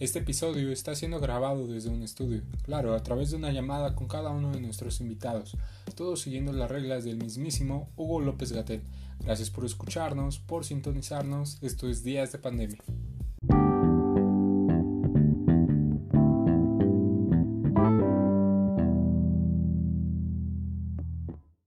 Este 0.00 0.20
episodio 0.20 0.70
está 0.70 0.94
siendo 0.94 1.18
grabado 1.18 1.66
desde 1.66 1.88
un 1.88 2.02
estudio, 2.02 2.42
claro, 2.62 2.94
a 2.94 3.02
través 3.02 3.30
de 3.30 3.36
una 3.36 3.50
llamada 3.50 3.96
con 3.96 4.06
cada 4.06 4.30
uno 4.30 4.52
de 4.52 4.60
nuestros 4.60 5.00
invitados, 5.00 5.56
todos 5.96 6.20
siguiendo 6.20 6.52
las 6.52 6.70
reglas 6.70 7.02
del 7.02 7.16
mismísimo 7.16 7.90
Hugo 7.96 8.20
López 8.20 8.52
Gatel. 8.52 8.80
Gracias 9.18 9.50
por 9.50 9.64
escucharnos, 9.64 10.38
por 10.38 10.64
sintonizarnos, 10.64 11.58
esto 11.62 11.88
es 11.88 12.04
Días 12.04 12.30
de 12.30 12.38
Pandemia. 12.38 12.78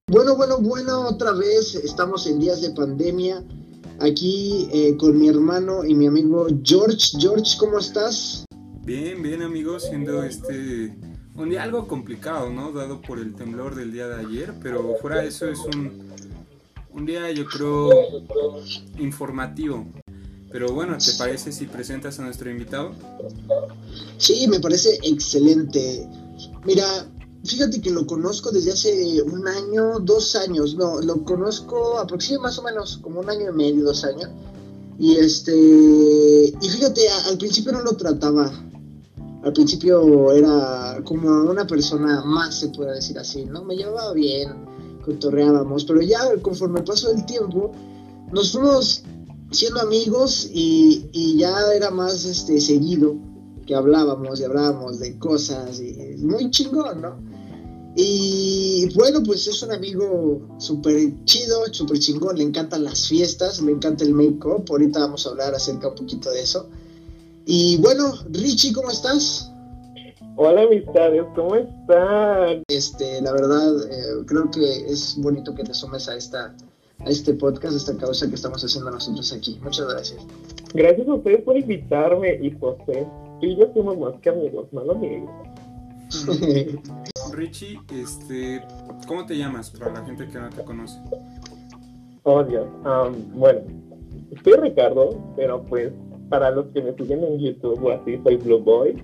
Bueno, 0.07 0.37
bueno, 0.37 0.57
bueno, 0.59 1.07
otra 1.09 1.33
vez 1.33 1.75
estamos 1.75 2.25
en 2.27 2.39
días 2.39 2.61
de 2.61 2.71
pandemia 2.71 3.43
aquí 4.01 4.67
eh, 4.71 4.95
con 4.97 5.17
mi 5.17 5.29
hermano 5.29 5.85
y 5.85 5.93
mi 5.95 6.07
amigo 6.07 6.47
George. 6.63 7.17
George, 7.19 7.57
¿cómo 7.59 7.79
estás? 7.79 8.45
Bien, 8.83 9.21
bien 9.21 9.41
amigos, 9.41 9.83
siendo 9.83 10.23
este 10.23 10.95
un 11.35 11.49
día 11.49 11.63
algo 11.63 11.87
complicado, 11.87 12.49
¿no? 12.49 12.71
Dado 12.71 13.01
por 13.01 13.19
el 13.19 13.33
temblor 13.35 13.75
del 13.75 13.91
día 13.91 14.07
de 14.07 14.25
ayer, 14.25 14.53
pero 14.61 14.95
fuera 15.01 15.21
de 15.21 15.29
eso 15.29 15.47
es 15.47 15.59
un, 15.59 16.11
un 16.91 17.05
día 17.05 17.31
yo 17.31 17.45
creo 17.45 17.89
informativo. 18.97 19.87
Pero 20.51 20.73
bueno, 20.73 20.97
¿te 20.97 21.13
parece 21.17 21.53
si 21.53 21.65
presentas 21.65 22.19
a 22.19 22.23
nuestro 22.23 22.51
invitado? 22.51 22.93
Sí, 24.17 24.47
me 24.49 24.59
parece 24.59 24.99
excelente. 25.01 26.05
Mira, 26.65 27.07
Fíjate 27.43 27.81
que 27.81 27.89
lo 27.89 28.05
conozco 28.05 28.51
desde 28.51 28.71
hace 28.71 29.21
un 29.23 29.47
año, 29.47 29.99
dos 29.99 30.35
años, 30.35 30.75
no, 30.75 31.01
lo 31.01 31.23
conozco 31.23 31.97
aproximadamente 31.97 32.41
más 32.41 32.59
o 32.59 32.61
menos 32.61 32.97
como 33.01 33.21
un 33.21 33.29
año 33.29 33.49
y 33.49 33.53
medio, 33.53 33.83
dos 33.83 34.03
años. 34.03 34.29
Y 34.99 35.15
este, 35.15 35.51
y 35.51 36.69
fíjate, 36.69 37.01
al 37.27 37.37
principio 37.39 37.71
no 37.71 37.81
lo 37.81 37.93
trataba. 37.93 38.51
Al 39.43 39.53
principio 39.53 40.31
era 40.33 41.01
como 41.03 41.49
una 41.49 41.65
persona 41.65 42.23
más, 42.23 42.59
se 42.59 42.69
puede 42.69 42.93
decir 42.93 43.17
así, 43.17 43.45
¿no? 43.45 43.63
Me 43.63 43.75
llevaba 43.75 44.13
bien, 44.13 44.53
cotorreábamos, 45.03 45.83
pero 45.85 46.01
ya 46.01 46.19
conforme 46.43 46.83
pasó 46.83 47.11
el 47.11 47.25
tiempo, 47.25 47.71
nos 48.31 48.51
fuimos 48.51 49.01
siendo 49.49 49.81
amigos 49.81 50.47
y, 50.53 51.09
y 51.11 51.37
ya 51.39 51.73
era 51.73 51.89
más 51.89 52.23
este 52.25 52.61
seguido 52.61 53.15
que 53.65 53.73
hablábamos 53.73 54.39
y 54.39 54.43
hablábamos 54.43 54.99
de 54.99 55.17
cosas 55.17 55.79
y 55.79 56.17
muy 56.19 56.51
chingón, 56.51 57.01
¿no? 57.01 57.30
Y 57.95 58.89
bueno, 58.95 59.21
pues 59.25 59.47
es 59.47 59.61
un 59.63 59.73
amigo 59.73 60.41
súper 60.57 61.23
chido, 61.25 61.65
súper 61.71 61.99
chingón, 61.99 62.37
le 62.37 62.43
encantan 62.43 62.83
las 62.83 63.07
fiestas, 63.07 63.61
le 63.61 63.71
encanta 63.71 64.05
el 64.05 64.13
make-up, 64.13 64.65
ahorita 64.69 64.99
vamos 64.99 65.25
a 65.25 65.31
hablar 65.31 65.53
acerca 65.53 65.89
un 65.89 65.95
poquito 65.95 66.31
de 66.31 66.41
eso. 66.41 66.69
Y 67.45 67.77
bueno, 67.77 68.13
Richie, 68.29 68.73
¿cómo 68.73 68.91
estás? 68.91 69.51
Hola 70.37 70.61
amistades, 70.61 71.23
¿cómo 71.35 71.55
están? 71.55 72.63
Este, 72.69 73.21
la 73.21 73.33
verdad, 73.33 73.91
eh, 73.91 74.23
creo 74.25 74.49
que 74.49 74.85
es 74.87 75.17
bonito 75.17 75.53
que 75.53 75.63
te 75.63 75.73
sumes 75.73 76.07
a 76.07 76.15
esta 76.15 76.55
a 77.05 77.09
este 77.09 77.33
podcast, 77.33 77.73
a 77.73 77.77
esta 77.77 77.97
causa 77.97 78.29
que 78.29 78.35
estamos 78.35 78.63
haciendo 78.63 78.91
nosotros 78.91 79.33
aquí. 79.33 79.59
Muchas 79.63 79.87
gracias. 79.87 80.23
Gracias 80.73 81.07
a 81.07 81.15
ustedes 81.15 81.41
por 81.43 81.57
invitarme 81.57 82.37
y 82.41 82.51
José. 82.59 83.07
Y 83.41 83.55
yo 83.55 83.71
somos 83.73 83.97
más 83.97 84.13
que 84.21 84.29
amigos, 84.29 84.67
no 84.71 84.83
lo 84.83 84.93
Richie, 87.33 87.79
este, 87.93 88.61
¿cómo 89.07 89.25
te 89.25 89.37
llamas 89.37 89.69
para 89.71 89.93
la 89.93 90.05
gente 90.05 90.27
que 90.27 90.39
no 90.39 90.49
te 90.49 90.63
conoce? 90.63 90.99
Oh, 92.23 92.43
Dios. 92.43 92.67
bueno, 93.33 93.61
soy 94.43 94.53
Ricardo, 94.53 95.33
pero 95.35 95.63
pues 95.63 95.91
para 96.29 96.51
los 96.51 96.67
que 96.67 96.81
me 96.81 96.93
siguen 96.93 97.23
en 97.23 97.39
YouTube 97.39 97.83
o 97.83 97.91
así, 97.91 98.19
soy 98.23 98.37
Blue 98.37 98.59
Boy. 98.59 99.03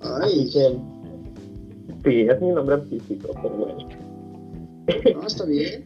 Ay. 0.00 0.48
sí, 0.50 2.20
es 2.20 2.40
mi 2.40 2.48
nombre 2.50 2.74
artístico, 2.76 3.30
pero 3.42 3.50
bueno. 3.50 3.88
No, 5.14 5.22
está 5.26 5.44
bien. 5.44 5.84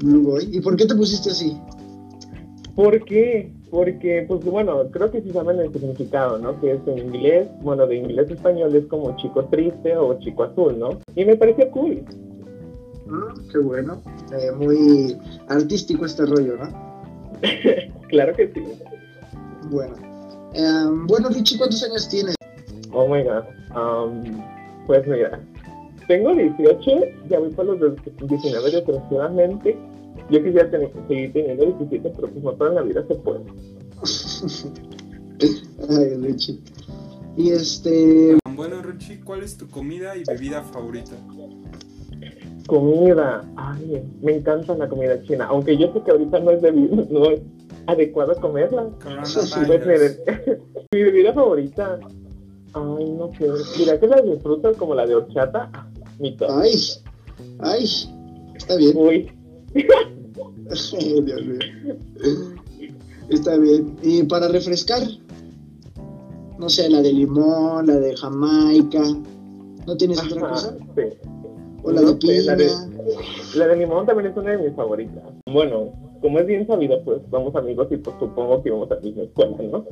Blue 0.00 0.22
Boy. 0.22 0.48
¿Y 0.52 0.60
por 0.60 0.76
qué 0.76 0.86
te 0.86 0.94
pusiste 0.94 1.30
así? 1.30 1.56
¿Por 2.74 3.04
qué? 3.04 3.52
Porque, 3.74 4.24
pues 4.28 4.44
bueno, 4.44 4.88
creo 4.92 5.10
que 5.10 5.20
sí 5.20 5.32
saben 5.32 5.58
el 5.58 5.72
significado, 5.72 6.38
¿no? 6.38 6.60
Que 6.60 6.74
es 6.74 6.80
en 6.86 6.96
inglés, 6.96 7.48
bueno, 7.60 7.88
de 7.88 7.96
inglés 7.96 8.30
a 8.30 8.34
español 8.34 8.72
es 8.76 8.86
como 8.86 9.16
chico 9.16 9.46
triste 9.46 9.96
o 9.96 10.16
chico 10.20 10.44
azul, 10.44 10.78
¿no? 10.78 11.00
Y 11.16 11.24
me 11.24 11.34
pareció 11.34 11.68
cool. 11.72 12.04
Ah, 13.10 13.34
qué 13.50 13.58
bueno. 13.58 14.00
Eh, 14.30 14.52
muy 14.52 15.18
artístico 15.48 16.06
este 16.06 16.24
rollo, 16.24 16.56
¿no? 16.56 16.68
claro 18.10 18.32
que 18.36 18.46
sí. 18.52 18.62
Bueno. 19.72 19.96
Em, 20.52 21.08
bueno, 21.08 21.30
Richie, 21.30 21.58
¿cuántos 21.58 21.82
años 21.82 22.08
tienes? 22.08 22.36
Oh 22.92 23.08
my 23.08 23.24
god. 23.24 23.42
Um, 23.76 24.40
pues 24.86 25.04
mira, 25.08 25.40
tengo 26.06 26.32
18, 26.32 26.78
ya 27.28 27.40
voy 27.40 27.50
por 27.50 27.66
los 27.66 27.96
19 28.20 28.70
desgraciadamente 28.70 29.76
yo 30.30 30.42
quisiera 30.42 30.70
tener, 30.70 30.90
seguir 31.08 31.32
teniendo 31.32 31.66
17, 31.66 32.12
pero 32.16 32.28
pues 32.28 32.44
no 32.44 32.52
toda 32.52 32.70
la 32.70 32.82
vida 32.82 33.04
se 33.06 33.14
puede. 33.16 33.44
Ay, 35.88 36.14
Richie. 36.20 36.60
Y 37.36 37.50
este. 37.50 38.38
Bueno, 38.54 38.80
Richie, 38.82 39.20
¿cuál 39.20 39.42
es 39.42 39.56
tu 39.56 39.68
comida 39.68 40.16
y 40.16 40.24
bebida 40.24 40.62
favorita? 40.62 41.16
Comida. 42.66 43.44
Ay, 43.56 44.02
me 44.22 44.36
encanta 44.36 44.74
la 44.76 44.88
comida 44.88 45.22
china. 45.24 45.46
Aunque 45.46 45.76
yo 45.76 45.92
sé 45.92 46.00
que 46.02 46.10
ahorita 46.12 46.38
no 46.40 46.52
es, 46.52 46.62
debido, 46.62 47.06
no 47.10 47.30
es 47.30 47.40
adecuado 47.86 48.34
comerla. 48.40 48.88
Mi 50.92 51.02
bebida 51.02 51.34
favorita. 51.34 51.98
Ay, 52.72 53.12
no 53.12 53.30
sé. 53.36 53.48
Mira 53.78 54.00
que 54.00 54.06
la 54.06 54.22
disfruto 54.22 54.72
como 54.74 54.94
la 54.94 55.06
de 55.06 55.16
horchata. 55.16 55.70
Mi 56.18 56.36
top. 56.36 56.50
Ay, 56.50 56.74
ay. 57.60 57.84
Está 58.54 58.76
bien. 58.76 58.96
Uy. 58.96 59.30
Dios 61.24 61.44
mío. 61.44 61.58
Está 63.28 63.56
bien. 63.56 63.96
¿Y 64.02 64.22
para 64.24 64.48
refrescar? 64.48 65.02
No 66.58 66.68
sé, 66.68 66.88
la 66.88 67.02
de 67.02 67.12
limón, 67.12 67.86
la 67.86 67.96
de 67.96 68.16
Jamaica. 68.16 69.02
¿No 69.86 69.96
tienes 69.96 70.22
otra 70.22 70.48
cosa? 70.48 70.76
Sí. 70.94 71.02
¿O 71.82 71.90
la 71.90 72.00
de 72.00 72.14
piña? 72.14 72.56
La 73.56 73.66
de, 73.66 73.76
limón 73.76 74.06
también 74.06 74.30
es 74.30 74.36
una 74.36 74.52
de 74.52 74.58
mis 74.58 74.74
favoritas. 74.74 75.22
Bueno, 75.46 75.92
como 76.22 76.38
es 76.38 76.46
bien 76.46 76.66
sabido, 76.66 77.02
pues 77.04 77.20
somos 77.30 77.54
amigos 77.56 77.88
y 77.90 77.96
pues 77.98 78.16
supongo 78.18 78.62
que 78.62 78.70
vamos 78.70 78.90
a 78.90 78.94
la 78.94 79.00
misma 79.00 79.24
escuela, 79.24 79.56
¿no? 79.70 79.84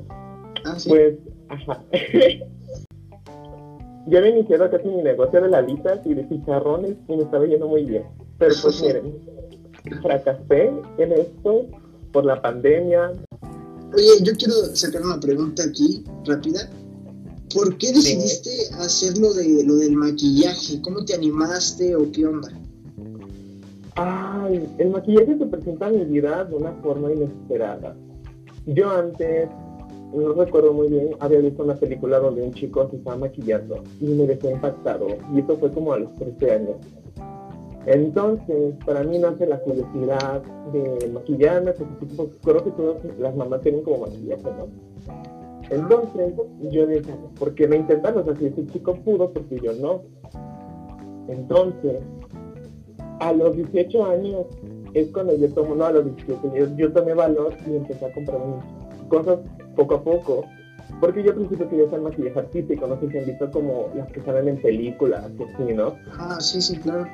Ah, 0.64 0.78
sí. 0.78 0.88
Pues, 0.88 1.18
ajá. 1.48 1.82
Yo 4.06 4.18
había 4.18 4.30
iniciado 4.30 4.68
casi 4.70 4.88
mi 4.88 5.02
negocio 5.02 5.40
de 5.40 5.48
lalitas 5.48 6.00
y 6.06 6.14
de 6.14 6.28
chicharrones 6.28 6.96
y 7.08 7.16
me 7.16 7.22
estaba 7.22 7.46
yendo 7.46 7.68
muy 7.68 7.84
bien. 7.84 8.04
Pero 8.38 8.54
pues 8.62 8.82
miren, 8.86 9.14
fracasé 10.02 10.72
en 10.98 11.12
esto 11.12 11.66
por 12.12 12.24
la 12.24 12.40
pandemia. 12.40 13.12
Oye, 13.94 14.22
yo 14.22 14.32
quiero 14.34 14.54
sacar 14.74 15.02
una 15.02 15.20
pregunta 15.20 15.64
aquí, 15.64 16.04
rápida. 16.24 16.68
¿Por 17.54 17.76
qué 17.76 17.92
decidiste 17.92 18.50
hacer 18.78 19.18
lo, 19.18 19.34
de, 19.34 19.64
lo 19.64 19.76
del 19.76 19.92
maquillaje? 19.92 20.80
¿Cómo 20.80 21.04
te 21.04 21.14
animaste 21.14 21.94
o 21.94 22.10
qué 22.10 22.26
onda? 22.26 22.48
Ay, 23.96 24.66
el 24.78 24.90
maquillaje 24.90 25.36
se 25.36 25.46
presenta 25.46 25.88
en 25.88 25.98
mi 25.98 26.04
vida 26.04 26.44
de 26.44 26.56
una 26.56 26.72
forma 26.82 27.12
inesperada. 27.12 27.94
Yo 28.64 28.90
antes, 28.90 29.50
no 30.14 30.32
recuerdo 30.32 30.72
muy 30.72 30.88
bien, 30.88 31.10
había 31.20 31.40
visto 31.40 31.62
una 31.62 31.74
película 31.74 32.18
donde 32.18 32.42
un 32.42 32.54
chico 32.54 32.88
se 32.88 32.96
estaba 32.96 33.16
maquillando 33.18 33.82
y 34.00 34.06
me 34.06 34.26
dejó 34.26 34.50
impactado. 34.50 35.08
Y 35.34 35.40
eso 35.40 35.56
fue 35.58 35.70
como 35.72 35.92
a 35.92 35.98
los 35.98 36.14
13 36.14 36.50
años. 36.52 36.76
Entonces, 37.86 38.74
para 38.86 39.02
mí 39.02 39.18
nace 39.18 39.46
la 39.46 39.58
curiosidad 39.58 40.42
de 40.72 41.08
maquillarme, 41.12 41.72
porque 41.72 42.06
creo 42.42 42.64
que 42.64 42.70
todas 42.70 42.96
las 43.18 43.34
mamás 43.34 43.60
tienen 43.62 43.82
como 43.82 44.06
maquillaje, 44.06 44.42
¿no? 44.42 44.68
Entonces, 45.70 46.34
yo 46.70 46.86
dije, 46.86 47.14
¿por 47.38 47.54
qué 47.54 47.66
no 47.66 47.74
intentarlo? 47.74 48.20
O 48.20 48.24
sea, 48.24 48.36
si 48.36 48.46
ese 48.46 48.66
chico 48.66 48.94
pudo, 48.94 49.32
porque 49.32 49.58
yo 49.58 49.72
no. 49.72 50.02
Entonces, 51.28 51.98
a 53.20 53.32
los 53.32 53.56
18 53.56 54.04
años 54.04 54.46
es 54.94 55.08
cuando 55.08 55.34
yo 55.36 55.48
tomo, 55.52 55.74
no 55.74 55.84
a 55.84 55.92
los 55.92 56.04
17, 56.04 56.50
yo, 56.54 56.76
yo 56.76 56.92
tomé 56.92 57.14
valor 57.14 57.54
y 57.66 57.76
empecé 57.76 58.04
a 58.04 58.12
comprar 58.12 58.38
cosas 59.08 59.38
poco 59.74 59.94
a 59.94 60.02
poco. 60.04 60.44
Porque 61.00 61.22
yo 61.22 61.30
al 61.30 61.36
principio 61.36 61.68
quería 61.68 61.86
hacer 61.86 62.00
maquillaje 62.00 62.38
artístico, 62.38 62.86
no 62.86 63.00
sé 63.00 63.10
si 63.10 63.18
han 63.18 63.26
visto 63.26 63.50
como 63.50 63.88
las 63.94 64.10
que 64.12 64.20
salen 64.20 64.48
en 64.48 64.62
películas, 64.62 65.24
así, 65.24 65.72
¿no? 65.72 65.94
Ah, 66.18 66.38
sí, 66.40 66.60
sí, 66.60 66.76
claro. 66.76 67.06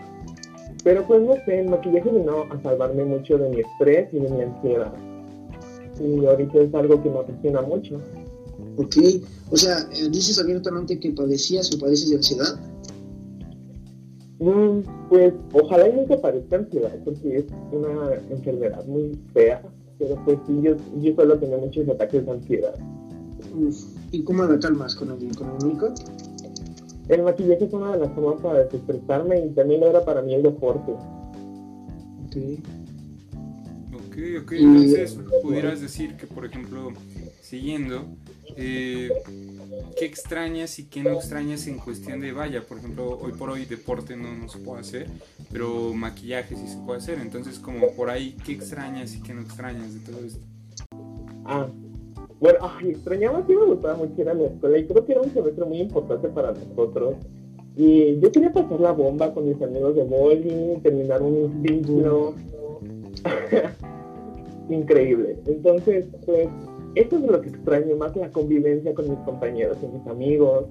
Pero 0.88 1.06
pues 1.06 1.20
no 1.20 1.35
sé, 1.44 1.61
el 1.61 1.69
maquillaje 1.69 2.08
vino 2.08 2.44
a 2.50 2.62
salvarme 2.62 3.05
mucho 3.05 3.37
de 3.37 3.50
mi 3.50 3.61
estrés 3.61 4.08
y 4.11 4.20
de 4.20 4.31
mi 4.31 4.40
ansiedad. 4.40 4.90
Y 6.00 6.25
ahorita 6.25 6.61
es 6.61 6.75
algo 6.75 7.02
que 7.02 7.11
me 7.11 7.19
apasiona 7.19 7.61
mucho. 7.61 8.00
Ok, 8.79 8.96
o 9.50 9.56
sea, 9.58 9.81
eh, 9.93 10.08
dices 10.11 10.40
abiertamente 10.40 10.99
que 10.99 11.11
padecías 11.11 11.70
o 11.75 11.79
padeces 11.79 12.08
de 12.08 12.17
ansiedad. 12.17 12.58
Mm, 14.38 14.81
pues 15.11 15.35
ojalá 15.52 15.90
y 15.90 15.93
nunca 15.93 16.23
padezca 16.23 16.56
ansiedad, 16.56 16.96
porque 17.05 17.37
es 17.37 17.44
una 17.70 18.14
enfermedad 18.31 18.82
muy 18.87 19.14
fea, 19.34 19.61
pero 19.99 20.17
pues 20.25 20.38
sí, 20.46 20.58
yo, 20.62 20.75
yo 21.02 21.14
suelo 21.14 21.38
tener 21.38 21.58
muchos 21.58 21.87
ataques 21.87 22.25
de 22.25 22.32
ansiedad. 22.32 22.75
¿Y 24.11 24.23
cómo 24.23 24.44
la 24.44 24.58
calmas 24.58 24.94
con 24.94 25.11
el, 25.11 25.37
con 25.37 25.50
el 25.50 25.69
Nico? 25.69 25.93
El 27.08 27.22
maquillaje 27.22 27.64
es 27.64 27.72
una 27.72 27.93
de 27.93 28.00
las 28.00 28.12
formas 28.12 28.40
para 28.43 28.64
desestresarme 28.64 29.46
y 29.46 29.50
también 29.50 29.82
era 29.82 30.05
para 30.05 30.20
mí 30.20 30.34
el 30.34 30.43
deporte. 30.43 30.93
Ok. 32.26 32.37
Ok, 33.94 34.16
ok. 34.43 34.52
Entonces, 34.52 35.19
pudieras 35.43 35.81
decir 35.81 36.16
que, 36.16 36.26
por 36.26 36.44
ejemplo, 36.44 36.93
siguiendo, 37.40 38.05
eh, 38.56 39.10
¿qué 39.99 40.05
extrañas 40.05 40.78
y 40.78 40.84
qué 40.84 41.02
no 41.02 41.12
extrañas 41.12 41.66
en 41.66 41.78
cuestión 41.78 42.20
de 42.20 42.32
vaya? 42.32 42.62
Por 42.62 42.78
ejemplo, 42.78 43.19
hoy 43.19 43.32
por 43.32 43.49
hoy 43.50 43.64
deporte 43.64 44.16
no, 44.16 44.34
no 44.34 44.49
se 44.49 44.58
puede 44.58 44.81
hacer, 44.81 45.06
pero 45.50 45.94
maquillaje 45.94 46.56
sí 46.56 46.69
se 46.69 46.76
puede 46.78 46.99
hacer. 46.99 47.20
Entonces, 47.20 47.58
como 47.58 47.93
por 47.93 48.10
ahí, 48.10 48.37
¿qué 48.44 48.52
extrañas 48.52 49.14
y 49.14 49.22
qué 49.22 49.32
no 49.32 49.40
extrañas 49.40 49.94
de 49.94 50.00
todo 50.00 50.25
esto? 50.25 50.44
Ah, 51.46 51.69
bueno, 52.40 52.58
ay, 52.62 52.90
extrañaba 52.90 53.44
que 53.46 53.56
me 53.56 53.64
gustaba 53.64 53.96
mucho 53.96 54.20
ir 54.20 54.29
a 54.29 54.35
la 54.35 54.44
escuela 54.44 54.79
y 54.79 54.87
creo 54.87 55.05
que 55.05 55.12
era 55.12 55.23
un 55.23 55.31
semestre 55.31 55.64
muy 55.64 55.81
importante 55.81 56.29
para 56.29 56.52
nosotros. 56.52 57.17
Y 57.76 58.19
yo 58.20 58.32
quería 58.32 58.52
pasar 58.52 58.81
la 58.81 58.93
bomba 58.93 59.32
con 59.32 59.49
mis 59.49 59.61
amigos 59.62 59.96
de 59.96 60.05
bowling, 60.05 60.81
terminar 60.82 61.23
un 61.23 61.62
vínculo 61.62 62.35
increíble. 64.69 65.37
Entonces, 65.46 66.06
pues, 66.26 66.49
eso 66.94 67.17
es 67.17 67.23
lo 67.23 67.40
que 67.40 67.49
extraño 67.50 67.96
más, 67.96 68.17
la 68.17 68.31
convivencia 68.31 68.94
con 68.94 69.08
mis 69.08 69.19
compañeros 69.20 69.79
y 69.82 69.87
mis 69.87 70.06
amigos. 70.06 70.67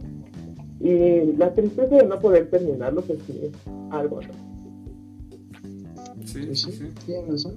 Y 0.80 1.34
la 1.38 1.54
tristeza 1.54 1.96
de 1.96 2.06
no 2.06 2.20
poder 2.20 2.50
terminarlo, 2.50 3.02
pues 3.02 3.20
sí, 3.26 3.40
es 3.44 3.52
algo, 3.92 4.20
¿no? 4.22 4.48
Sí, 6.26 6.56
sí, 6.56 6.72
sí. 6.72 6.94
Tienes 7.06 7.30
razón. 7.30 7.56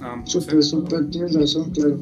Ah, 0.00 0.22
súper, 0.24 0.54
pues, 0.54 0.68
súper, 0.68 1.10
tienes 1.10 1.34
razón, 1.34 1.70
claro. 1.70 1.98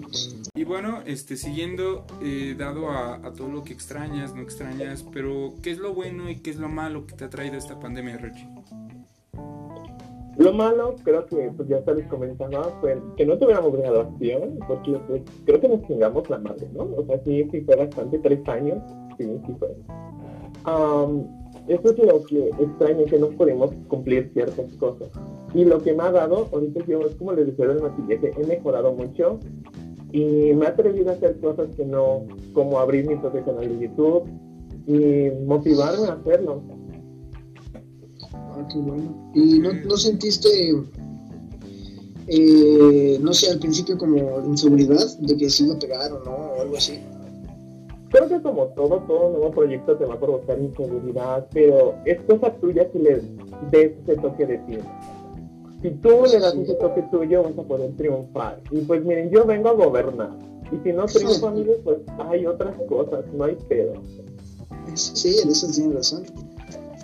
Y 0.54 0.64
bueno, 0.64 1.00
este, 1.06 1.36
siguiendo, 1.36 2.04
eh, 2.22 2.56
dado 2.58 2.90
a, 2.90 3.14
a, 3.14 3.32
todo 3.32 3.48
lo 3.48 3.62
que 3.62 3.72
extrañas, 3.72 4.34
no 4.34 4.42
extrañas, 4.42 5.04
pero 5.12 5.54
¿qué 5.62 5.70
es 5.70 5.78
lo 5.78 5.94
bueno 5.94 6.28
y 6.28 6.36
qué 6.36 6.50
es 6.50 6.56
lo 6.56 6.68
malo 6.68 7.06
que 7.06 7.14
te 7.14 7.24
ha 7.24 7.30
traído 7.30 7.56
esta 7.56 7.78
pandemia, 7.78 8.16
Richie? 8.16 8.48
Lo 10.40 10.52
malo, 10.54 10.96
creo 11.04 11.26
que 11.26 11.52
pues 11.56 11.68
ya 11.68 11.80
les 11.92 12.06
comentaba, 12.06 12.64
fue 12.80 12.98
que 13.16 13.26
no 13.26 13.36
tuviéramos 13.36 13.72
graduación, 13.72 14.58
porque 14.66 14.92
pues, 15.06 15.22
creo 15.44 15.60
que 15.60 15.68
nos 15.68 15.86
chingamos 15.86 16.30
la 16.30 16.38
madre, 16.38 16.66
¿no? 16.72 16.84
O 16.96 17.04
sea, 17.06 17.22
sí, 17.24 17.46
sí 17.52 17.60
fue 17.60 17.76
bastante, 17.76 18.18
tres 18.18 18.40
años, 18.48 18.78
sí, 19.18 19.40
sí 19.46 19.56
fue. 19.58 19.68
Um, 20.66 21.26
eso 21.68 21.90
es 21.90 21.98
lo 21.98 22.24
que 22.24 22.48
extraño, 22.48 23.04
que 23.04 23.18
no 23.18 23.28
podemos 23.28 23.70
cumplir 23.88 24.30
ciertas 24.32 24.74
cosas. 24.76 25.10
Y 25.54 25.64
lo 25.64 25.78
que 25.82 25.92
me 25.92 26.04
ha 26.04 26.10
dado, 26.10 26.48
ahorita 26.52 26.86
yo, 26.86 27.00
como 27.18 27.34
les 27.34 27.46
decía 27.46 27.66
del 27.66 27.82
maquillaje, 27.82 28.32
he 28.36 28.46
mejorado 28.46 28.92
mucho 28.94 29.38
y 30.12 30.54
me 30.54 30.64
he 30.64 30.68
atrevido 30.68 31.10
a 31.10 31.14
hacer 31.14 31.38
cosas 31.40 31.68
que 31.76 31.84
no, 31.84 32.24
como 32.52 32.78
abrir 32.78 33.06
mi 33.06 33.16
propio 33.16 33.44
canal 33.44 33.68
de 33.68 33.86
YouTube 33.86 34.24
y 34.86 35.30
motivarme 35.44 36.08
a 36.08 36.12
hacerlo. 36.14 36.62
Ah, 38.32 38.66
qué 38.72 38.78
bueno. 38.78 39.32
¿Y 39.34 39.58
no, 39.58 39.72
no 39.72 39.96
sentiste, 39.96 40.48
eh, 42.26 43.18
no 43.20 43.32
sé, 43.32 43.50
al 43.50 43.58
principio 43.58 43.96
como 43.98 44.40
inseguridad 44.46 45.18
de 45.20 45.36
que 45.36 45.50
si 45.50 45.64
iba 45.64 45.74
a 45.74 45.78
pegar 45.78 46.12
o 46.12 46.24
no, 46.24 46.30
o 46.30 46.60
algo 46.60 46.76
así? 46.76 46.98
Creo 48.10 48.28
que 48.28 48.42
como 48.42 48.66
todo, 48.68 48.98
todo 49.06 49.30
nuevo 49.30 49.52
proyecto 49.52 49.96
te 49.96 50.04
va 50.04 50.14
a 50.14 50.20
provocar 50.20 50.58
inseguridad, 50.58 51.46
pero 51.52 51.94
es 52.04 52.20
cosa 52.22 52.52
tuya 52.56 52.90
que 52.90 52.98
le 52.98 53.22
des 53.70 53.92
ese 54.02 54.16
toque 54.16 54.46
de 54.46 54.58
ti. 54.58 54.78
Si 55.82 55.90
tú 55.90 56.24
le 56.30 56.38
das 56.38 56.54
ese 56.54 56.74
toque 56.74 57.02
tuyo, 57.10 57.42
vas 57.42 57.58
a 57.58 57.62
poder 57.62 57.96
triunfar. 57.96 58.60
Y 58.70 58.80
pues 58.80 59.04
miren, 59.04 59.30
yo 59.30 59.44
vengo 59.44 59.70
a 59.70 59.72
gobernar. 59.72 60.30
Y 60.70 60.76
si 60.84 60.92
no 60.92 61.06
triunfo, 61.06 61.48
amigos, 61.48 61.76
pues 61.82 61.98
hay 62.18 62.46
otras 62.46 62.76
cosas, 62.88 63.24
no 63.32 63.44
hay 63.44 63.56
pedo. 63.68 63.94
Sí, 64.94 65.36
en 65.42 65.50
eso 65.50 65.68
tienes 65.68 65.94
razón. 65.94 66.24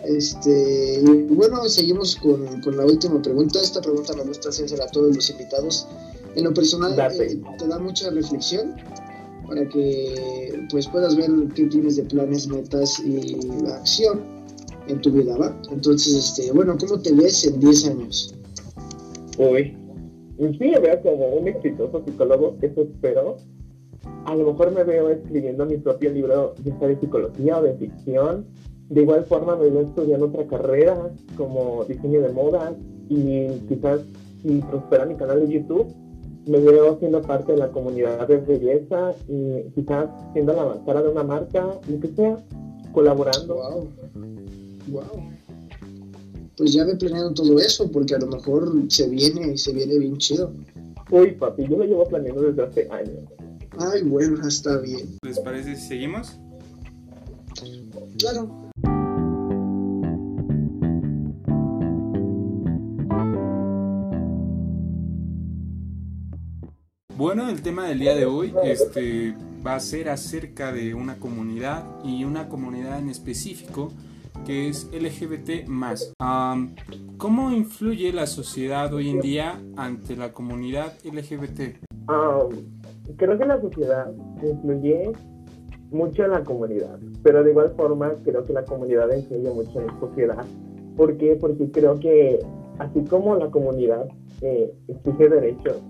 Este, 0.05 1.03
bueno, 1.31 1.69
seguimos 1.69 2.17
con, 2.17 2.61
con, 2.63 2.77
la 2.77 2.85
última 2.85 3.21
pregunta. 3.21 3.61
Esta 3.61 3.81
pregunta 3.81 4.15
me 4.15 4.25
gusta 4.25 4.51
hacerse 4.51 4.81
a 4.81 4.87
todos 4.89 5.17
los 5.17 5.31
invitados. 5.31 5.89
En 6.35 6.45
lo 6.45 6.55
personal, 6.55 6.95
eh, 7.19 7.41
te 7.59 7.67
da 7.67 7.79
mucha 7.79 8.11
reflexión 8.11 8.75
para 9.49 9.67
que 9.69 10.67
pues 10.71 10.87
puedas 10.87 11.17
ver 11.17 11.31
qué 11.55 11.65
tienes 11.65 11.97
de 11.97 12.03
planes, 12.03 12.47
metas 12.47 13.01
y 13.01 13.39
acción 13.69 14.21
en 14.87 15.01
tu 15.01 15.11
vida, 15.11 15.37
¿va? 15.37 15.57
Entonces, 15.71 16.15
este, 16.15 16.53
bueno, 16.53 16.77
¿cómo 16.79 17.01
te 17.01 17.13
ves 17.13 17.45
en 17.45 17.59
10 17.59 17.89
años? 17.89 18.35
Uy, 19.39 19.77
sí 20.39 20.71
me 20.71 20.79
veo 20.79 21.03
como 21.03 21.27
un 21.29 21.49
exitoso 21.49 22.03
psicólogo, 22.05 22.57
eso 22.63 22.83
espero. 22.83 23.37
A 24.25 24.35
lo 24.35 24.53
mejor 24.53 24.73
me 24.73 24.85
veo 24.85 25.11
escribiendo 25.11 25.67
mi 25.67 25.77
propio 25.77 26.11
libro, 26.11 26.55
de 26.59 26.97
psicología 27.01 27.59
o 27.59 27.63
de 27.63 27.75
ficción. 27.75 28.47
De 28.89 29.03
igual 29.03 29.25
forma 29.25 29.57
me 29.57 29.69
veo 29.69 29.83
estudiando 29.83 30.27
otra 30.27 30.47
carrera, 30.47 31.11
como 31.37 31.85
diseño 31.85 32.23
de 32.23 32.33
moda, 32.33 32.75
y 33.09 33.49
quizás 33.69 34.01
si 34.43 34.61
prospera 34.61 35.07
mi 35.07 35.17
canal 35.17 35.47
de 35.47 35.53
YouTube, 35.53 35.93
me 36.47 36.59
veo 36.59 36.97
siendo 36.99 37.21
parte 37.21 37.53
de 37.53 37.59
la 37.59 37.69
comunidad 37.69 38.29
de 38.29 38.39
belleza 38.39 39.15
y 39.29 39.63
quizás 39.75 40.09
siendo 40.33 40.53
la 40.53 40.81
cara 40.87 41.03
de 41.03 41.09
una 41.09 41.25
marca, 41.25 41.67
lo 41.89 42.01
que 42.01 42.09
sea, 42.09 42.37
colaborando. 42.93 43.57
Wow. 43.57 43.89
Wow 44.89 45.36
pues 46.57 46.73
ya 46.73 46.85
ve 46.85 46.97
planeando 46.97 47.35
todo 47.35 47.59
eso, 47.59 47.91
porque 47.91 48.15
a 48.15 48.19
lo 48.19 48.29
mejor 48.29 48.73
se 48.89 49.09
viene 49.09 49.53
y 49.53 49.59
se 49.59 49.73
viene 49.73 49.99
bien 49.99 50.17
chido. 50.17 50.53
Uy, 51.11 51.33
papi, 51.33 51.69
yo 51.69 51.77
lo 51.77 51.85
llevo 51.85 52.09
planeando 52.09 52.43
desde 52.43 52.63
hace 52.63 52.89
años. 52.91 53.25
Ay, 53.79 54.03
bueno, 54.03 54.47
está 54.47 54.79
bien. 54.79 55.19
¿Les 55.23 55.39
parece 55.39 55.77
si 55.77 55.89
seguimos? 55.89 56.39
Claro. 58.19 58.67
Bueno, 67.17 67.49
el 67.51 67.61
tema 67.63 67.89
del 67.89 67.99
día 67.99 68.15
de 68.15 68.25
hoy 68.25 68.55
este, 68.65 69.35
va 69.67 69.75
a 69.75 69.81
ser 69.81 70.09
acerca 70.09 70.73
de 70.73 70.95
una 70.95 71.19
comunidad 71.19 71.85
y 72.05 72.25
una 72.25 72.49
comunidad 72.49 72.99
en 72.99 73.09
específico 73.09 73.93
que 74.47 74.69
es 74.69 74.89
LGBT 74.93 75.69
¿Cómo 77.19 77.51
influye 77.51 78.13
la 78.13 78.27
sociedad 78.27 78.95
hoy 78.95 79.11
en 79.11 79.21
día 79.21 79.61
ante 79.77 80.17
la 80.17 80.33
comunidad 80.33 80.93
LGBT? 81.05 81.79
creo 83.17 83.39
que 83.39 83.45
la 83.45 83.61
sociedad 83.61 84.13
influye 84.43 85.13
mucho 85.91 86.25
en 86.25 86.31
la 86.31 86.45
comunidad, 86.45 86.99
pero 87.23 87.43
de 87.43 87.51
igual 87.51 87.73
forma 87.77 88.15
creo 88.23 88.45
que 88.45 88.53
la 88.53 88.65
comunidad 88.65 89.09
influye 89.17 89.51
mucho 89.51 89.81
en 89.81 89.87
la 89.89 90.01
sociedad. 90.01 90.45
¿Por 90.97 91.17
qué? 91.17 91.37
Porque 91.41 91.71
creo 91.73 91.99
que 91.99 92.39
así 92.79 93.05
como 93.05 93.35
la 93.35 93.51
comunidad 93.51 94.07
eh, 94.43 94.73
exige 94.87 95.29
derechos, 95.29 95.83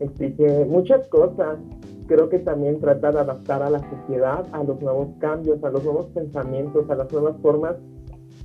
exige 0.00 0.64
muchas 0.64 1.06
cosas 1.08 1.58
creo 2.06 2.28
que 2.28 2.38
también 2.38 2.80
trata 2.80 3.12
de 3.12 3.20
adaptar 3.20 3.62
a 3.62 3.70
la 3.70 3.78
sociedad 3.78 4.46
a 4.52 4.62
los 4.62 4.80
nuevos 4.80 5.08
cambios, 5.20 5.62
a 5.64 5.70
los 5.70 5.82
nuevos 5.84 6.06
pensamientos, 6.06 6.88
a 6.90 6.94
las 6.96 7.10
nuevas 7.12 7.36
formas 7.40 7.76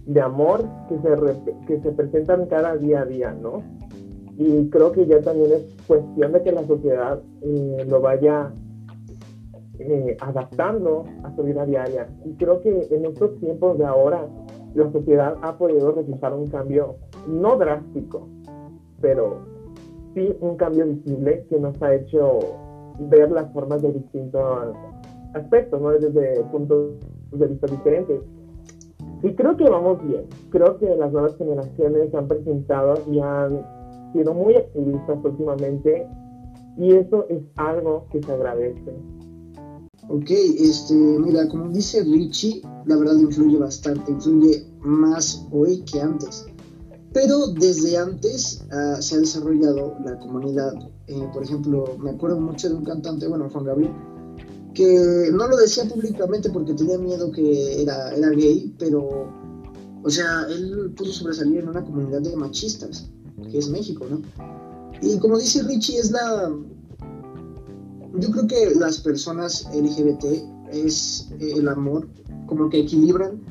de 0.10 0.22
amor 0.22 0.66
que 0.88 0.98
se, 0.98 1.66
que 1.68 1.80
se 1.82 1.92
presentan 1.92 2.48
cada 2.48 2.76
día 2.78 3.02
a 3.02 3.06
día, 3.06 3.32
¿no? 3.32 3.62
Y 4.38 4.68
creo 4.70 4.92
que 4.92 5.06
ya 5.06 5.22
también 5.22 5.52
es 5.52 5.86
cuestión 5.86 6.32
de 6.32 6.42
que 6.42 6.52
la 6.52 6.66
sociedad 6.66 7.22
eh, 7.42 7.86
lo 7.88 8.02
vaya 8.02 8.52
eh, 9.78 10.18
adaptando 10.20 11.04
a 11.24 11.36
su 11.36 11.44
vida 11.44 11.64
diaria. 11.66 12.08
Y 12.26 12.34
creo 12.34 12.60
que 12.60 12.88
en 12.90 13.06
estos 13.06 13.40
tiempos 13.40 13.78
de 13.78 13.86
ahora, 13.86 14.28
la 14.74 14.92
sociedad 14.92 15.36
ha 15.44 15.58
podido 15.58 15.92
realizar 15.92 16.34
un 16.34 16.48
cambio 16.48 16.96
no 17.28 17.56
drástico, 17.58 18.28
pero 19.02 19.42
sí 20.16 20.36
un 20.42 20.56
cambio 20.56 20.88
visible 20.88 21.46
que 21.50 21.60
nos 21.60 21.80
ha 21.84 21.94
hecho 21.94 22.40
ver 23.12 23.30
las 23.30 23.52
formas 23.54 23.84
de 23.84 23.92
distintos 23.92 24.76
aspectos, 25.36 25.80
¿no? 25.80 25.92
Desde 25.92 26.44
puntos 26.46 26.94
de 27.32 27.46
vista 27.46 27.68
diferentes. 27.68 28.22
Y 29.22 29.34
creo 29.34 29.58
que 29.58 29.70
vamos 29.70 30.02
bien. 30.08 30.26
Creo 30.50 30.78
que 30.78 30.96
las 30.96 31.12
nuevas 31.12 31.36
generaciones 31.38 32.12
se 32.12 32.18
han 32.18 32.28
presentado 32.28 32.96
y 33.12 33.20
han 33.20 33.66
sido 34.14 34.34
muy 34.34 34.56
activistas 34.56 35.18
últimamente 35.24 36.08
y 36.78 36.94
eso 36.94 37.26
es 37.30 37.42
algo 37.58 38.08
que 38.12 38.22
se 38.24 38.32
agradece. 38.32 38.94
Ok, 40.08 40.30
este, 40.30 40.94
mira, 40.96 41.48
como 41.50 41.70
dice 41.70 42.04
Richie, 42.04 42.62
la 42.86 42.98
verdad 42.98 43.18
influye 43.18 43.58
bastante, 43.58 44.12
influye 44.12 44.66
más 44.80 45.46
hoy 45.52 45.84
que 45.84 46.02
antes. 46.02 46.48
Pero 47.14 47.48
desde 47.48 47.98
antes 47.98 48.66
uh, 48.72 49.02
se 49.02 49.16
ha 49.16 49.20
desarrollado 49.20 49.96
la 50.06 50.18
comunidad 50.20 50.74
eh, 51.10 51.28
por 51.34 51.42
ejemplo, 51.42 51.86
me 51.98 52.12
acuerdo 52.12 52.40
mucho 52.40 52.70
de 52.70 52.76
un 52.76 52.86
cantante, 52.86 53.28
bueno, 53.28 53.50
Juan 53.50 53.66
Gabriel, 53.66 53.92
que 54.74 55.30
no 55.34 55.48
lo 55.48 55.58
decía 55.58 55.86
públicamente 55.86 56.50
porque 56.50 56.74
tenía 56.74 56.98
miedo 56.98 57.32
que 57.32 57.82
era, 57.82 58.12
era 58.14 58.30
gay, 58.30 58.74
pero, 58.78 59.28
o 60.04 60.10
sea, 60.10 60.46
él 60.50 60.94
pudo 60.96 61.12
sobresalir 61.12 61.60
en 61.60 61.70
una 61.70 61.84
comunidad 61.84 62.22
de 62.22 62.36
machistas, 62.36 63.10
que 63.50 63.58
es 63.58 63.70
México, 63.70 64.06
¿no? 64.10 64.22
Y 65.02 65.18
como 65.20 65.38
dice 65.38 65.64
Richie, 65.64 65.98
es 65.98 66.12
la... 66.12 66.52
yo 68.16 68.32
creo 68.32 68.48
que 68.48 68.76
las 68.76 69.00
personas 69.00 69.68
LGBT 69.74 70.26
es 70.72 71.30
eh, 71.40 71.54
el 71.56 71.68
amor, 71.68 72.08
como 72.46 72.70
que 72.70 72.80
equilibran, 72.80 73.42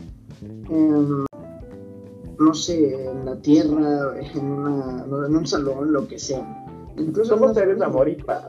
no 2.38 2.54
sé, 2.54 3.10
en 3.10 3.25
la 3.25 3.40
tierra, 3.40 4.14
en, 4.20 4.44
una, 4.44 5.04
en 5.26 5.37
un 5.37 5.46
salón, 5.46 5.92
lo 5.92 6.06
que 6.06 6.18
sea. 6.18 6.66
Incluso 6.96 7.37
Somos 7.37 7.54
seres 7.54 7.80
amor 7.80 8.08
y 8.08 8.22
paz. 8.22 8.44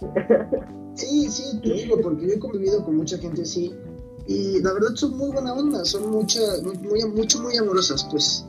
Sí, 0.94 1.28
sí, 1.28 1.60
te 1.62 1.72
digo, 1.72 2.00
porque 2.00 2.26
yo 2.26 2.32
he 2.34 2.38
convivido 2.38 2.84
con 2.84 2.96
mucha 2.96 3.18
gente 3.18 3.42
así 3.42 3.74
y 4.26 4.60
la 4.60 4.72
verdad 4.72 4.94
son 4.94 5.16
muy 5.16 5.30
buena 5.30 5.52
onda, 5.52 5.84
son 5.84 6.10
muchas, 6.10 6.62
muy, 6.62 7.04
mucho, 7.04 7.42
muy 7.42 7.56
amorosas, 7.56 8.06
pues. 8.10 8.44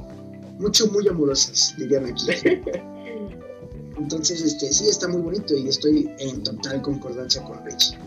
Mucho, 0.60 0.88
muy 0.88 1.06
amorosas, 1.08 1.76
dirían 1.78 2.06
aquí. 2.06 2.28
Entonces, 3.98 4.42
este, 4.42 4.72
sí, 4.72 4.88
está 4.88 5.08
muy 5.08 5.22
bonito 5.22 5.56
y 5.56 5.68
estoy 5.68 6.10
en 6.20 6.44
total 6.44 6.82
concordancia 6.82 7.44
con 7.44 7.66
Rich. 7.66 7.98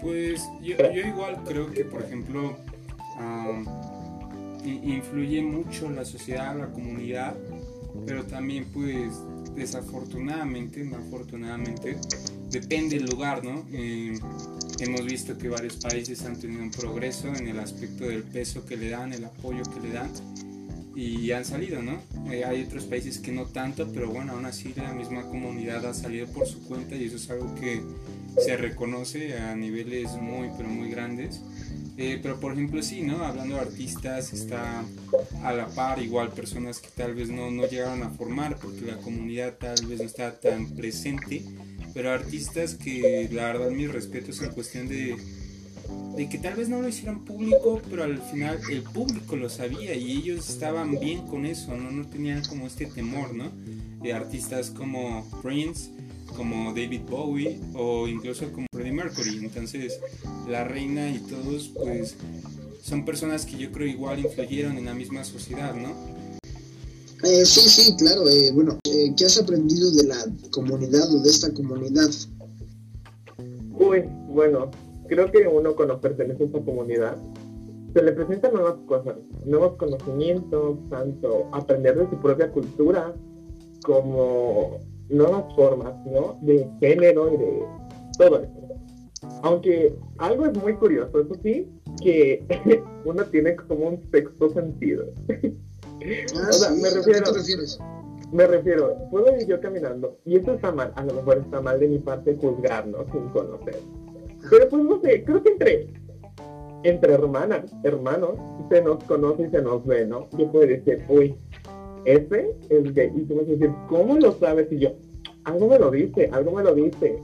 Pues 0.00 0.42
yo, 0.62 0.76
igual 0.92 1.42
creo 1.44 1.70
que, 1.72 1.84
por 1.84 2.02
ejemplo, 2.02 2.56
influye 4.64 5.42
mucho 5.42 5.90
la 5.90 6.04
sociedad, 6.04 6.56
la 6.56 6.70
comunidad, 6.72 7.34
pero 8.06 8.24
también 8.24 8.66
pues 8.72 9.14
desafortunadamente, 9.56 10.84
no 10.84 10.96
afortunadamente, 10.96 11.98
depende 12.50 12.98
del 12.98 13.06
lugar, 13.06 13.44
¿no? 13.44 13.66
Eh, 13.72 14.18
hemos 14.80 15.04
visto 15.04 15.36
que 15.36 15.48
varios 15.48 15.76
países 15.76 16.22
han 16.24 16.38
tenido 16.38 16.62
un 16.62 16.70
progreso 16.70 17.28
en 17.34 17.48
el 17.48 17.58
aspecto 17.58 18.04
del 18.04 18.22
peso 18.22 18.64
que 18.64 18.76
le 18.76 18.90
dan, 18.90 19.12
el 19.12 19.24
apoyo 19.24 19.62
que 19.64 19.80
le 19.80 19.92
dan 19.92 20.10
y 20.98 21.30
han 21.30 21.44
salido, 21.44 21.80
¿no? 21.80 22.00
Eh, 22.32 22.44
hay 22.44 22.64
otros 22.64 22.84
países 22.84 23.18
que 23.18 23.30
no 23.30 23.46
tanto, 23.46 23.88
pero 23.92 24.10
bueno, 24.10 24.32
aún 24.32 24.46
así 24.46 24.74
la 24.76 24.92
misma 24.92 25.22
comunidad 25.22 25.86
ha 25.86 25.94
salido 25.94 26.26
por 26.26 26.46
su 26.46 26.64
cuenta 26.64 26.96
y 26.96 27.04
eso 27.04 27.16
es 27.16 27.30
algo 27.30 27.54
que 27.54 27.80
se 28.44 28.56
reconoce 28.56 29.38
a 29.38 29.54
niveles 29.54 30.10
muy, 30.16 30.50
pero 30.56 30.68
muy 30.68 30.90
grandes. 30.90 31.40
Eh, 31.96 32.18
pero 32.22 32.40
por 32.40 32.52
ejemplo 32.52 32.82
sí, 32.82 33.02
¿no? 33.02 33.24
Hablando 33.24 33.56
de 33.56 33.60
artistas, 33.60 34.32
está 34.32 34.84
a 35.44 35.52
la 35.52 35.66
par 35.68 36.00
igual 36.00 36.32
personas 36.32 36.80
que 36.80 36.88
tal 36.88 37.14
vez 37.14 37.28
no, 37.28 37.50
no 37.50 37.66
llegaron 37.66 38.02
a 38.02 38.10
formar 38.10 38.56
porque 38.58 38.82
la 38.82 38.96
comunidad 38.98 39.56
tal 39.58 39.86
vez 39.86 40.00
no 40.00 40.06
está 40.06 40.38
tan 40.38 40.70
presente, 40.70 41.44
pero 41.98 42.12
artistas 42.12 42.76
que 42.76 43.28
la 43.32 43.46
verdad 43.46 43.70
mis 43.70 43.90
respetos 43.90 44.40
en 44.40 44.50
cuestión 44.50 44.86
de, 44.86 45.16
de 46.16 46.28
que 46.28 46.38
tal 46.38 46.54
vez 46.54 46.68
no 46.68 46.80
lo 46.80 46.86
hicieran 46.86 47.24
público, 47.24 47.82
pero 47.90 48.04
al 48.04 48.22
final 48.22 48.60
el 48.70 48.82
público 48.84 49.34
lo 49.34 49.48
sabía 49.48 49.96
y 49.96 50.12
ellos 50.12 50.48
estaban 50.48 51.00
bien 51.00 51.26
con 51.26 51.44
eso, 51.44 51.76
no, 51.76 51.90
no 51.90 52.06
tenían 52.06 52.44
como 52.44 52.68
este 52.68 52.86
temor, 52.86 53.34
¿no? 53.34 53.50
De 54.00 54.12
artistas 54.12 54.70
como 54.70 55.28
Prince, 55.42 55.90
como 56.36 56.72
David 56.72 57.00
Bowie 57.00 57.58
o 57.74 58.06
incluso 58.06 58.52
como 58.52 58.68
Freddie 58.72 58.92
Mercury. 58.92 59.38
Entonces, 59.38 59.98
la 60.48 60.62
reina 60.62 61.10
y 61.10 61.18
todos, 61.18 61.72
pues, 61.74 62.14
son 62.80 63.04
personas 63.04 63.44
que 63.44 63.58
yo 63.58 63.72
creo 63.72 63.88
igual 63.88 64.20
influyeron 64.20 64.78
en 64.78 64.84
la 64.84 64.94
misma 64.94 65.24
sociedad, 65.24 65.74
¿no? 65.74 65.96
Eh, 67.24 67.44
sí, 67.44 67.68
sí, 67.68 67.96
claro. 67.96 68.28
Eh, 68.28 68.50
bueno, 68.52 68.78
eh, 68.84 69.12
¿qué 69.16 69.24
has 69.24 69.40
aprendido 69.40 69.90
de 69.90 70.04
la 70.04 70.16
comunidad 70.50 71.12
o 71.12 71.22
de 71.22 71.30
esta 71.30 71.52
comunidad? 71.52 72.08
Uy, 73.78 74.04
bueno, 74.28 74.70
creo 75.08 75.30
que 75.30 75.46
uno 75.46 75.74
cuando 75.74 76.00
pertenece 76.00 76.44
a 76.44 76.46
esta 76.46 76.60
comunidad 76.60 77.16
se 77.94 78.02
le 78.02 78.12
presentan 78.12 78.52
nuevas 78.52 78.76
cosas, 78.86 79.16
nuevos 79.44 79.76
conocimientos, 79.76 80.78
tanto 80.90 81.48
aprender 81.52 81.96
de 81.96 82.10
su 82.10 82.20
propia 82.20 82.50
cultura 82.52 83.14
como 83.84 84.78
nuevas 85.08 85.44
formas, 85.56 85.94
¿no? 86.06 86.38
De 86.42 86.68
género 86.80 87.32
y 87.32 87.36
de 87.36 87.62
todo 88.18 88.42
eso. 88.42 88.52
Aunque 89.42 89.94
algo 90.18 90.46
es 90.46 90.56
muy 90.56 90.74
curioso, 90.74 91.20
eso 91.20 91.34
sí, 91.42 91.66
que 92.02 92.44
uno 93.04 93.24
tiene 93.24 93.56
como 93.56 93.88
un 93.88 94.10
sexto 94.12 94.50
sentido. 94.50 95.06
Ah, 96.00 96.46
o 96.48 96.52
sea, 96.52 96.70
me 96.70 96.90
refiero, 96.90 97.18
¿a 97.20 97.24
qué 97.24 97.32
te 97.32 97.38
refieres? 97.38 97.78
Me 98.32 98.46
refiero, 98.46 98.96
puedo 99.10 99.34
ir 99.36 99.46
yo 99.46 99.60
caminando, 99.60 100.18
y 100.24 100.36
esto 100.36 100.54
está 100.54 100.70
mal, 100.70 100.92
a 100.96 101.04
lo 101.04 101.14
mejor 101.14 101.38
está 101.38 101.60
mal 101.60 101.80
de 101.80 101.88
mi 101.88 101.98
parte 101.98 102.36
juzgarnos 102.40 103.06
sin 103.10 103.28
conocer. 103.30 103.80
Pero 104.50 104.68
pues 104.68 104.84
no 104.84 105.00
sé, 105.00 105.24
creo 105.24 105.42
que 105.42 105.50
entre, 105.50 105.88
entre 106.84 107.14
hermanas, 107.14 107.72
hermanos, 107.84 108.38
se 108.70 108.82
nos 108.82 109.02
conoce 109.04 109.44
y 109.44 109.50
se 109.50 109.62
nos 109.62 109.84
ve, 109.86 110.06
¿no? 110.06 110.28
Yo 110.36 110.50
puedo 110.52 110.66
decir, 110.66 111.04
uy, 111.08 111.34
ese 112.04 112.54
es 112.68 112.94
gay. 112.94 113.12
Y 113.14 113.22
tú 113.22 113.36
vas 113.36 113.46
a 113.46 113.50
decir, 113.50 113.70
¿cómo 113.88 114.16
lo 114.18 114.32
sabes? 114.38 114.70
Y 114.70 114.78
yo, 114.78 114.90
algo 115.44 115.68
me 115.68 115.78
lo 115.78 115.90
dice, 115.90 116.28
algo 116.32 116.52
me 116.52 116.62
lo 116.62 116.74
dice. 116.74 117.20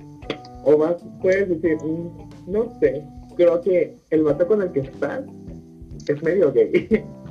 O 0.65 0.79
más 0.79 0.97
puedes 1.21 1.49
decir, 1.49 1.77
mm, 1.85 2.51
no 2.51 2.73
sé, 2.81 3.07
creo 3.37 3.61
que 3.61 3.97
el 4.11 4.23
vato 4.23 4.47
con 4.47 4.63
el 4.63 4.73
que 4.73 4.81
estás 4.81 5.25
es 6.09 6.23
medio 6.23 6.53
gay. 6.53 7.05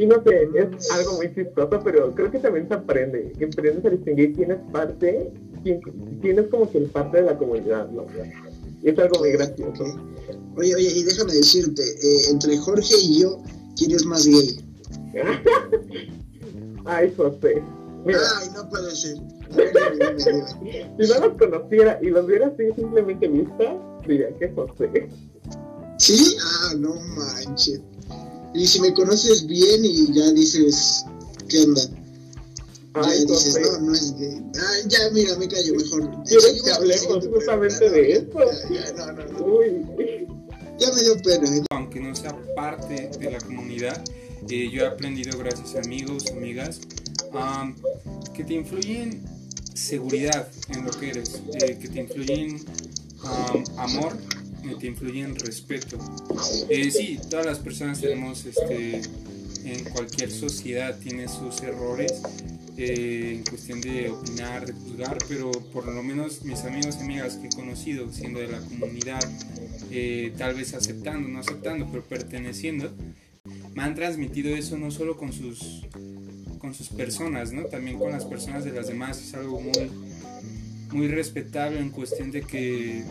y 0.00 0.06
no 0.06 0.22
sé, 0.24 0.48
es 0.54 0.90
algo 0.92 1.16
muy 1.16 1.34
chistoso, 1.34 1.78
pero 1.84 2.14
creo 2.14 2.30
que 2.30 2.38
también 2.38 2.66
se 2.68 2.72
aprende. 2.72 3.32
Que 3.38 3.44
aprendes 3.44 3.84
a 3.84 3.90
distinguir 3.90 4.34
quién 4.34 4.52
es 4.52 4.58
parte, 4.72 5.30
quién, 5.62 6.38
es 6.38 6.46
como 6.46 6.70
que 6.70 6.78
el 6.78 6.86
parte 6.86 7.18
de 7.18 7.24
la 7.24 7.36
comunidad, 7.36 7.86
¿no? 7.90 8.06
es 8.82 8.98
algo 8.98 9.18
muy 9.18 9.32
gracioso. 9.32 9.84
Oye, 10.56 10.74
oye, 10.74 10.90
y 10.96 11.02
déjame 11.02 11.34
decirte, 11.34 11.82
eh, 11.82 12.30
entre 12.30 12.56
Jorge 12.56 12.94
y 12.98 13.20
yo, 13.20 13.42
¿quién 13.76 13.90
es 13.90 14.06
más 14.06 14.26
gay? 14.26 14.64
Ay, 16.86 17.12
José. 17.14 17.62
Ay, 18.06 18.48
no 18.54 18.70
puede 18.70 18.96
ser. 18.96 19.18
si 20.98 21.12
no 21.12 21.26
los 21.26 21.36
conociera 21.36 21.98
y 22.00 22.06
los 22.06 22.26
viera 22.26 22.46
así 22.46 22.72
simplemente 22.74 23.28
vista, 23.28 23.76
diría 24.08 24.34
que 24.38 24.48
José. 24.48 25.10
¿Sí? 25.98 26.38
Ah, 26.42 26.72
no 26.78 26.94
manches. 26.94 27.82
Y 28.54 28.66
si 28.66 28.80
me 28.80 28.92
conoces 28.92 29.46
bien 29.46 29.84
y 29.84 30.12
ya 30.12 30.30
dices, 30.32 31.04
¿qué 31.48 31.62
onda? 31.62 31.82
ya 32.94 33.10
dices, 33.24 33.60
no, 33.60 33.80
no 33.80 33.94
es 33.94 34.16
gay. 34.18 34.42
Ah, 34.56 34.88
ya, 34.88 34.98
mira, 35.12 35.36
me 35.36 35.48
callo 35.48 35.74
mejor. 35.74 36.10
¿Quieres 36.24 36.62
que 36.62 36.70
hablemos 36.72 37.28
justamente 37.28 37.90
de 37.90 38.12
esto? 38.12 38.38
Ya, 38.70 38.92
no, 38.92 39.12
no, 39.12 39.24
no. 39.26 39.44
Uy. 39.44 39.86
Ya 40.78 40.92
me 40.92 41.02
dio 41.02 41.16
pena. 41.22 41.56
¿eh? 41.56 41.62
Aunque 41.70 42.00
no 42.00 42.14
sea 42.14 42.36
parte 42.56 43.10
de 43.18 43.30
la 43.30 43.38
comunidad, 43.38 44.02
eh, 44.48 44.70
yo 44.72 44.82
he 44.82 44.86
aprendido 44.86 45.38
gracias 45.38 45.74
a 45.76 45.80
amigos, 45.80 46.24
amigas, 46.32 46.80
que 48.34 48.44
te 48.44 48.54
influyen 48.54 49.22
seguridad 49.74 50.48
en 50.70 50.84
lo 50.84 50.90
que 50.90 51.10
eres, 51.10 51.40
eh, 51.60 51.78
que 51.80 51.88
te 51.88 52.00
influyen 52.00 52.64
amor, 53.76 54.16
que 54.78 54.86
influyen 54.86 55.34
respeto. 55.36 55.98
Eh, 56.68 56.90
sí, 56.90 57.18
todas 57.28 57.46
las 57.46 57.58
personas 57.58 58.00
tenemos, 58.00 58.44
este, 58.44 59.02
en 59.64 59.84
cualquier 59.92 60.30
sociedad 60.30 60.98
tiene 60.98 61.28
sus 61.28 61.60
errores 61.62 62.22
eh, 62.76 63.36
en 63.36 63.44
cuestión 63.44 63.80
de 63.80 64.10
opinar, 64.10 64.66
de 64.66 64.72
juzgar, 64.72 65.18
pero 65.28 65.50
por 65.50 65.86
lo 65.86 66.02
menos 66.02 66.42
mis 66.44 66.60
amigos 66.64 66.96
y 66.98 67.04
amigas 67.04 67.34
que 67.36 67.48
he 67.48 67.50
conocido, 67.50 68.12
siendo 68.12 68.40
de 68.40 68.48
la 68.48 68.60
comunidad, 68.60 69.20
tal 70.38 70.54
vez 70.54 70.74
aceptando, 70.74 71.28
no 71.28 71.40
aceptando, 71.40 71.88
pero 71.90 72.04
perteneciendo, 72.04 72.92
me 73.74 73.82
han 73.82 73.94
transmitido 73.94 74.54
eso 74.54 74.78
no 74.78 74.90
solo 74.90 75.16
con 75.16 75.32
sus 75.32 75.86
con 76.58 76.74
sus 76.74 76.90
personas, 76.90 77.52
¿no? 77.52 77.64
También 77.64 77.98
con 77.98 78.12
las 78.12 78.26
personas 78.26 78.64
de 78.64 78.72
las 78.72 78.86
demás 78.86 79.20
es 79.20 79.34
algo 79.34 79.60
muy 79.60 79.90
muy 80.92 81.08
respetable 81.08 81.80
en 81.80 81.90
cuestión 81.90 82.30
de 82.30 82.42
que 82.42 83.04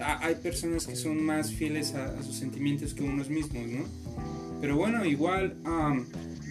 hay 0.00 0.34
personas 0.36 0.86
que 0.86 0.96
son 0.96 1.22
más 1.22 1.52
fieles 1.52 1.94
a, 1.94 2.22
sus 2.22 2.36
sentimientos 2.36 2.94
que 2.94 3.02
unos 3.02 3.28
mismos, 3.28 3.66
¿no? 3.66 3.84
Pero 4.60 4.76
bueno, 4.76 5.04
igual 5.04 5.56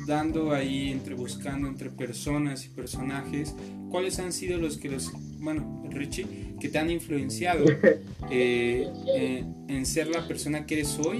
dando 0.08 0.51
ahí 0.51 0.89
entre 0.89 1.13
buscando 1.13 1.68
entre 1.68 1.89
personas 1.89 2.65
y 2.65 2.70
personajes, 2.70 3.53
¿cuáles 3.91 4.20
han 4.20 4.34
sido 4.34 4.58
los 4.58 4.77
que 4.77 4.89
los, 4.89 5.12
bueno, 5.39 5.84
Richie, 5.91 6.56
que 6.60 6.70
te 6.70 6.79
han 6.79 6.89
influenciado 6.89 7.65
eh, 8.32 8.88
eh, 9.15 9.46
en 9.68 9.86
ser 9.86 10.08
la 10.08 10.27
persona 10.27 10.65
que 10.65 10.75
eres 10.75 10.98
hoy 11.00 11.20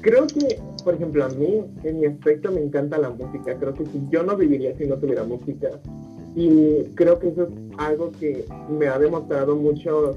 Creo 0.00 0.26
que, 0.26 0.58
por 0.82 0.94
ejemplo, 0.94 1.24
a 1.24 1.28
mí, 1.28 1.62
en 1.84 2.00
mi 2.00 2.06
aspecto, 2.06 2.50
me 2.50 2.62
encanta 2.62 2.96
la 2.96 3.10
música. 3.10 3.54
Creo 3.58 3.74
que 3.74 3.84
si 3.84 4.00
yo 4.10 4.22
no 4.22 4.36
viviría 4.36 4.76
si 4.76 4.86
no 4.86 4.96
tuviera 4.96 5.24
música. 5.24 5.68
Y 6.34 6.84
creo 6.94 7.18
que 7.18 7.28
eso 7.28 7.44
es 7.44 7.50
algo 7.76 8.12
que 8.12 8.46
me 8.70 8.86
ha 8.86 8.98
demostrado 8.98 9.56
muchos 9.56 10.16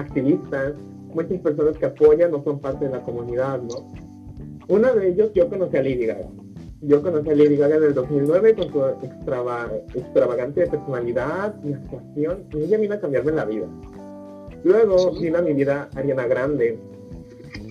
activistas, 0.00 0.74
muchas 1.14 1.40
personas 1.40 1.76
que 1.78 1.86
apoyan 1.86 2.34
o 2.34 2.42
son 2.42 2.60
parte 2.60 2.86
de 2.86 2.92
la 2.92 3.02
comunidad, 3.02 3.60
¿no? 3.62 3.90
Uno 4.68 4.94
de 4.94 5.08
ellos, 5.08 5.32
yo 5.34 5.48
conocí 5.48 5.76
a 5.76 5.82
Lady 5.82 6.06
Gaga. 6.06 6.28
Yo 6.82 7.02
conocí 7.02 7.30
a 7.30 7.34
Lady 7.34 7.56
Gaga 7.56 7.76
en 7.76 7.84
el 7.84 7.94
2009 7.94 8.54
con 8.54 8.70
su 8.70 8.84
extravagante 9.94 10.66
personalidad 10.66 11.54
y 11.64 11.72
actuación, 11.72 12.44
y 12.52 12.64
ella 12.64 12.78
vino 12.78 12.94
a 12.94 13.00
cambiarme 13.00 13.32
la 13.32 13.44
vida. 13.44 13.66
Luego 14.64 15.12
vino 15.12 15.38
a 15.38 15.42
mi 15.42 15.54
vida 15.54 15.88
Ariana 15.94 16.26
Grande, 16.26 16.78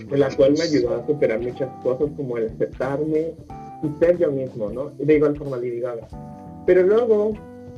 en 0.09 0.19
la 0.19 0.35
cual 0.35 0.53
me 0.53 0.61
ayudó 0.61 0.95
a 0.95 1.05
superar 1.05 1.39
muchas 1.39 1.69
cosas 1.83 2.09
como 2.17 2.37
el 2.37 2.47
aceptarme 2.47 3.33
y 3.83 3.99
ser 3.99 4.17
yo 4.17 4.31
mismo, 4.31 4.71
¿no? 4.71 4.89
De 4.97 5.15
igual 5.15 5.37
forma 5.37 5.57
Lady 5.57 5.79
Gaga. 5.79 6.07
Pero 6.65 6.83
luego 6.83 7.33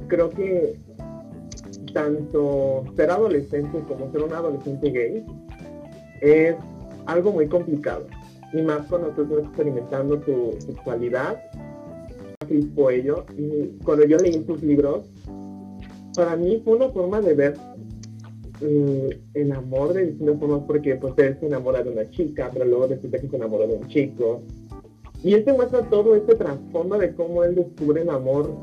creo 0.07 0.29
que 0.29 0.77
tanto 1.93 2.83
ser 2.95 3.11
adolescente 3.11 3.79
como 3.87 4.11
ser 4.11 4.23
un 4.23 4.33
adolescente 4.33 4.89
gay 4.91 5.25
es 6.21 6.55
algo 7.05 7.31
muy 7.31 7.47
complicado. 7.47 8.05
Y 8.53 8.61
más 8.61 8.87
cuando 8.87 9.09
tú 9.09 9.23
estás 9.23 9.39
experimentando 9.39 10.19
tu 10.19 10.53
sexualidad. 10.59 11.41
Crispo 12.47 12.89
ello. 12.89 13.25
Y 13.37 13.77
cuando 13.83 14.05
yo 14.05 14.17
leí 14.17 14.39
tus 14.39 14.61
libros, 14.63 15.05
para 16.15 16.35
mí 16.35 16.61
fue 16.63 16.75
una 16.75 16.89
forma 16.89 17.21
de 17.21 17.33
ver 17.33 17.57
mm, 18.61 19.09
el 19.35 19.51
amor 19.51 19.93
de 19.93 20.07
distintas 20.07 20.39
formas 20.39 20.61
porque 20.65 20.95
pues 20.95 21.13
él 21.17 21.37
se 21.39 21.45
enamora 21.45 21.83
de 21.83 21.91
una 21.91 22.09
chica, 22.09 22.49
pero 22.51 22.65
luego 22.65 22.87
resulta 22.87 23.19
que 23.19 23.27
se 23.27 23.35
enamora 23.35 23.67
de 23.67 23.75
un 23.75 23.87
chico. 23.87 24.41
Y 25.23 25.33
este 25.33 25.53
muestra 25.53 25.81
todo 25.89 26.15
este 26.15 26.35
trasfondo 26.35 26.97
de 26.97 27.13
cómo 27.13 27.43
él 27.43 27.55
descubre 27.55 28.01
el 28.01 28.09
amor 28.09 28.55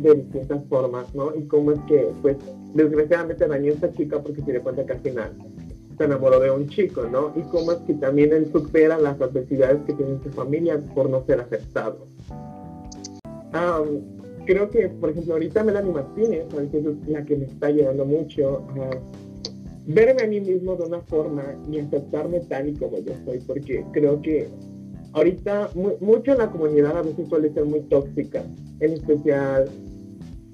de 0.00 0.14
distintas 0.14 0.64
formas, 0.68 1.14
¿no? 1.14 1.34
Y 1.34 1.44
cómo 1.46 1.72
es 1.72 1.80
que, 1.88 2.10
pues, 2.22 2.36
desgraciadamente 2.74 3.46
dañó 3.46 3.72
a 3.72 3.74
esta 3.74 3.92
chica 3.92 4.22
porque 4.22 4.42
se 4.42 4.52
dio 4.52 4.62
cuenta 4.62 4.84
que 4.84 4.92
al 4.92 5.00
final 5.00 5.32
se 5.96 6.04
enamoró 6.04 6.40
de 6.40 6.50
un 6.50 6.68
chico, 6.68 7.04
¿no? 7.10 7.32
Y 7.36 7.40
cómo 7.42 7.72
es 7.72 7.78
que 7.78 7.94
también 7.94 8.32
él 8.32 8.50
supera 8.52 8.98
las 8.98 9.20
adversidades 9.20 9.78
que 9.86 9.94
tiene 9.94 10.18
su 10.22 10.30
familia 10.30 10.78
por 10.94 11.08
no 11.08 11.24
ser 11.24 11.40
aceptado. 11.40 12.06
creo 14.44 14.70
que, 14.70 14.88
por 14.88 15.10
ejemplo, 15.10 15.34
ahorita 15.34 15.64
Melanie 15.64 15.92
Martínez, 15.92 16.44
que 16.70 16.78
es 16.78 17.08
la 17.08 17.24
que 17.24 17.36
me 17.36 17.46
está 17.46 17.68
ayudando 17.68 18.04
mucho 18.04 18.58
a 18.78 18.90
verme 19.86 20.22
a 20.22 20.26
mí 20.26 20.40
mismo 20.40 20.76
de 20.76 20.84
una 20.84 21.00
forma 21.00 21.42
y 21.70 21.78
aceptarme 21.78 22.40
tal 22.40 22.68
y 22.68 22.74
como 22.74 22.98
yo 22.98 23.12
soy, 23.24 23.38
porque 23.46 23.84
creo 23.92 24.20
que 24.20 24.48
ahorita 25.16 25.70
mucho 25.74 26.32
en 26.32 26.38
la 26.38 26.50
comunidad 26.50 26.98
a 26.98 27.02
veces 27.02 27.26
suele 27.28 27.52
ser 27.52 27.64
muy 27.64 27.80
tóxica, 27.80 28.44
en 28.80 28.92
especial 28.92 29.68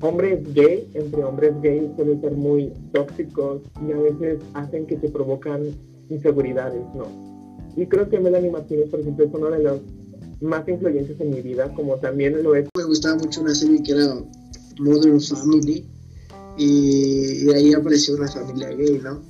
hombres 0.01 0.41
gay, 0.55 0.89
entre 0.95 1.25
hombres 1.25 1.53
gays 1.63 1.91
suelen 1.97 2.21
ser 2.21 2.33
muy 2.33 2.73
tóxicos 2.93 3.63
y 3.87 3.93
a 3.93 3.99
veces 3.99 4.39
hacen 4.55 4.87
que 4.87 4.99
se 5.01 5.09
provocan 5.09 5.63
inseguridades, 6.09 6.83
¿no? 6.95 7.07
Y 7.77 7.87
creo 7.87 8.09
que 8.09 8.21
Melanie 8.21 8.51
Martínez, 8.51 8.89
por 8.89 9.01
ejemplo, 9.01 9.25
es 9.25 9.35
una 9.35 9.57
de 9.57 9.65
las 9.65 9.81
más 10.41 10.69
influyentes 10.69 11.21
en 11.21 11.31
mi 11.31 11.41
vida, 11.41 11.73
como 11.75 11.97
también 11.97 12.41
lo 12.43 12.55
es. 12.55 12.69
Me 12.77 12.85
gustaba 12.85 13.17
mucho 13.17 13.41
una 13.41 13.55
serie 13.55 13.83
que 13.83 13.93
era 13.93 14.15
Modern 14.79 15.21
Family 15.21 15.85
y, 16.57 17.51
ahí 17.51 17.73
apareció 17.73 18.15
una 18.15 18.29
familia 18.29 18.69
gay, 18.71 19.01
¿no? 19.03 19.23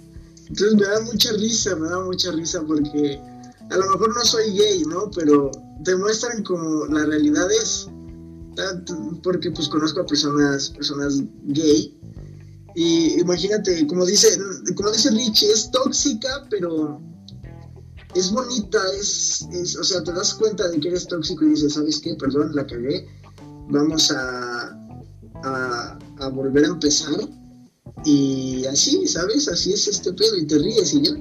Entonces 0.49 0.75
me 0.75 0.87
da 0.87 1.01
mucha 1.01 1.33
risa, 1.33 1.77
me 1.77 1.89
da 1.89 2.05
mucha 2.05 2.33
risa 2.33 2.62
porque 2.67 3.19
a 3.73 3.76
lo 3.76 3.87
mejor 3.93 4.14
no 4.14 4.25
soy 4.25 4.52
gay, 4.52 4.85
¿no? 4.85 5.11
Pero 5.11 5.50
te 5.85 5.97
muestran 5.97 6.43
como 6.45 6.87
la 6.87 7.05
realidad 7.07 7.50
es 7.50 7.88
porque 9.23 9.50
pues 9.50 9.69
conozco 9.69 10.00
a 10.00 10.07
personas, 10.07 10.71
personas 10.71 11.23
gay. 11.45 11.99
Y 12.75 13.21
imagínate, 13.21 13.87
como 13.87 14.07
dice, 14.07 14.29
como 14.76 14.91
dice 14.91 15.11
Richie, 15.11 15.52
es 15.52 15.71
tóxica, 15.71 16.47
pero 16.50 17.00
es 18.14 18.31
bonita, 18.31 18.79
es, 18.99 19.47
o 19.79 19.85
sea, 19.85 20.02
te 20.02 20.12
das 20.12 20.35
cuenta 20.35 20.69
de 20.69 20.81
que 20.81 20.88
eres 20.88 21.07
tóxico 21.07 21.45
y 21.45 21.50
dices, 21.50 21.75
¿sabes 21.75 22.00
qué? 22.00 22.14
Perdón, 22.14 22.55
la 22.55 22.67
cagué. 22.67 23.07
Vamos 23.69 24.11
a, 24.11 24.79
a, 25.43 26.29
volver 26.29 26.64
a 26.64 26.69
empezar. 26.69 27.17
Y 28.05 28.64
así, 28.67 29.07
¿sabes? 29.07 29.49
Así 29.49 29.73
es 29.73 29.87
este 29.87 30.12
pedo 30.12 30.37
y 30.37 30.47
te 30.47 30.59
ríes 30.59 30.95
y 30.95 31.02
ya. 31.02 31.12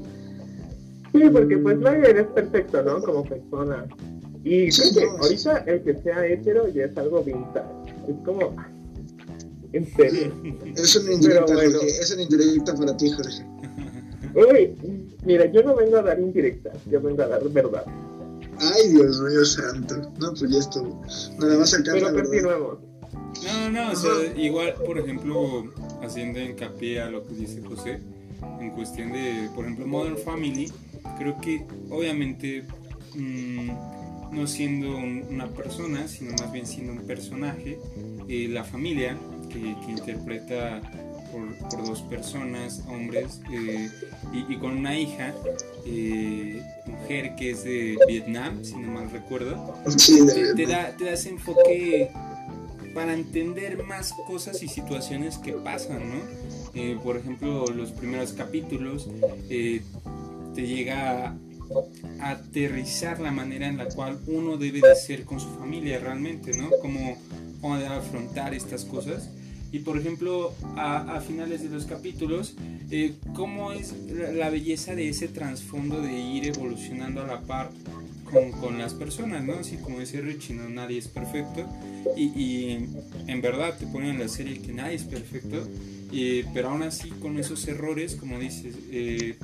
Sí, 1.12 1.30
porque 1.32 1.58
pues 1.58 1.78
no 1.78 1.90
eres 1.90 2.28
perfecto, 2.28 2.82
¿no? 2.84 3.02
Como 3.02 3.24
persona. 3.24 3.86
Y 4.44 4.70
ahorita 5.20 5.58
el 5.68 5.84
que 5.84 6.02
sea 6.02 6.26
hetero 6.26 6.68
ya 6.70 6.86
es 6.86 6.98
algo 6.98 7.24
vintage. 7.24 7.66
Es 8.08 8.16
como. 8.26 8.56
En 9.74 9.88
serio. 9.96 10.34
Es 10.76 10.96
una 10.96 11.14
indirecta, 11.14 11.54
Es 11.64 12.14
una 12.14 12.24
indirecta 12.24 12.76
para 12.76 12.98
ti, 12.98 13.12
Jorge. 13.12 13.46
Uy, 14.34 14.76
mira, 15.26 15.46
yo 15.52 15.64
no 15.64 15.76
vengo 15.76 15.98
a 15.98 16.02
dar 16.02 16.20
indirectas, 16.20 16.78
yo 16.90 17.02
vengo 17.02 17.22
a 17.24 17.28
dar 17.28 17.48
verdad. 17.50 17.86
Ay, 18.60 18.90
Dios 18.90 19.22
mío 19.22 19.44
santo. 19.46 19.96
No, 20.20 20.34
pues 20.34 20.52
ya 20.52 20.60
estuvo. 20.60 21.02
Nada 21.40 21.58
más 21.58 21.74
acá. 21.74 21.92
Pero 21.94 22.14
continuemos. 22.14 22.80
No, 23.44 23.70
no, 23.72 23.92
o 23.92 23.96
sea, 23.96 24.12
igual, 24.38 24.74
por 24.86 25.00
ejemplo, 25.00 25.66
haciendo 26.04 26.40
hincapié 26.40 27.02
a 27.02 27.10
lo 27.10 27.26
que 27.26 27.34
dice 27.34 27.62
José, 27.62 28.00
en 28.60 28.72
cuestión 28.72 29.12
de, 29.14 29.50
por 29.56 29.66
ejemplo, 29.66 29.88
Modern 29.88 30.18
Family, 30.18 30.72
creo 31.22 31.40
que 31.40 31.66
obviamente. 31.90 32.64
Mmm, 33.16 33.70
no 34.32 34.48
siendo 34.48 34.98
una 34.98 35.48
persona, 35.48 36.08
sino 36.08 36.32
más 36.32 36.52
bien 36.52 36.66
siendo 36.66 36.94
un 36.94 37.06
personaje, 37.06 37.78
eh, 38.28 38.48
la 38.50 38.64
familia 38.64 39.18
que, 39.50 39.60
interpreta 39.60 40.82
por, 41.70 41.86
dos 41.86 42.02
personas, 42.04 42.84
hombres, 42.88 43.42
eh, 43.52 43.90
y, 44.34 44.56
con 44.58 44.78
una 44.78 44.98
hija, 44.98 45.34
eh, 45.86 46.62
mujer 46.86 47.36
que 47.36 47.52
es 47.52 47.64
de 47.64 47.98
Vietnam, 48.08 48.64
si 48.64 48.76
no 48.76 48.92
mal 48.92 49.12
recuerdo, 49.12 49.76
te, 50.56 50.66
da, 50.66 50.96
te 50.96 51.06
da 51.06 51.12
ese 51.12 51.30
enfoque 51.30 52.10
para 52.94 53.14
entender 53.14 53.84
más 53.84 54.14
cosas 54.28 54.62
y 54.64 54.68
situaciones 54.68 55.38
que 55.38 55.54
pasan, 55.54 56.02
¿no? 56.10 56.42
por 57.04 57.18
ejemplo, 57.18 57.66
los 57.68 57.92
primeros 57.92 58.32
capítulos 58.32 59.10
te 60.54 60.68
llega 60.68 61.36
aterrizar 62.20 63.20
la 63.20 63.32
manera 63.32 63.68
en 63.68 63.78
la 63.78 63.86
cual 63.86 64.20
uno 64.28 64.58
debe 64.58 64.82
de 64.82 64.96
ser 64.96 65.24
con 65.24 65.40
su 65.40 65.50
familia 65.50 66.00
realmente, 66.00 66.52
¿no? 66.58 66.70
Cómo, 66.82 67.18
debe 67.78 67.88
afrontar 67.88 68.54
estas 68.54 68.86
cosas. 68.86 69.30
Y 69.72 69.80
por 69.80 69.98
ejemplo, 69.98 70.54
a, 70.76 71.22
finales 71.22 71.64
de 71.64 71.70
los 71.70 71.86
capítulos, 71.86 72.56
eh, 72.90 73.14
cómo 73.34 73.72
es 73.72 73.96
la, 74.36 74.50
belleza 74.50 74.96
de 74.96 75.08
ese 75.08 75.30
trasfondo 75.30 76.02
de 76.02 76.12
ir 76.12 76.46
evolucionando 76.48 77.22
a 77.22 77.28
la 77.28 77.42
par 77.42 77.70
con, 78.26 78.52
con, 78.52 78.78
las 78.78 78.94
personas, 78.94 79.44
¿no? 79.44 79.54
Así 79.54 79.78
como 79.78 80.00
dice 80.00 80.20
Richie, 80.20 80.56
no, 80.56 80.68
nadie 80.68 80.98
es 80.98 81.08
perfecto. 81.08 81.66
Y, 82.18 82.24
y 82.24 82.90
en 83.28 83.42
verdad 83.42 83.78
te 83.78 83.88
ponen 83.88 84.12
en 84.12 84.20
la 84.20 84.28
serie 84.28 84.62
que 84.62 84.74
nadie 84.74 84.96
es 84.96 85.04
perfecto, 85.04 85.66
eh, 86.12 86.46
pero 86.54 86.70
aún 86.70 86.84
así 86.84 87.10
con 87.10 87.40
esos 87.40 87.66
errores, 87.68 88.16
como 88.16 88.38
dices, 88.40 88.76
eh, 88.92 89.38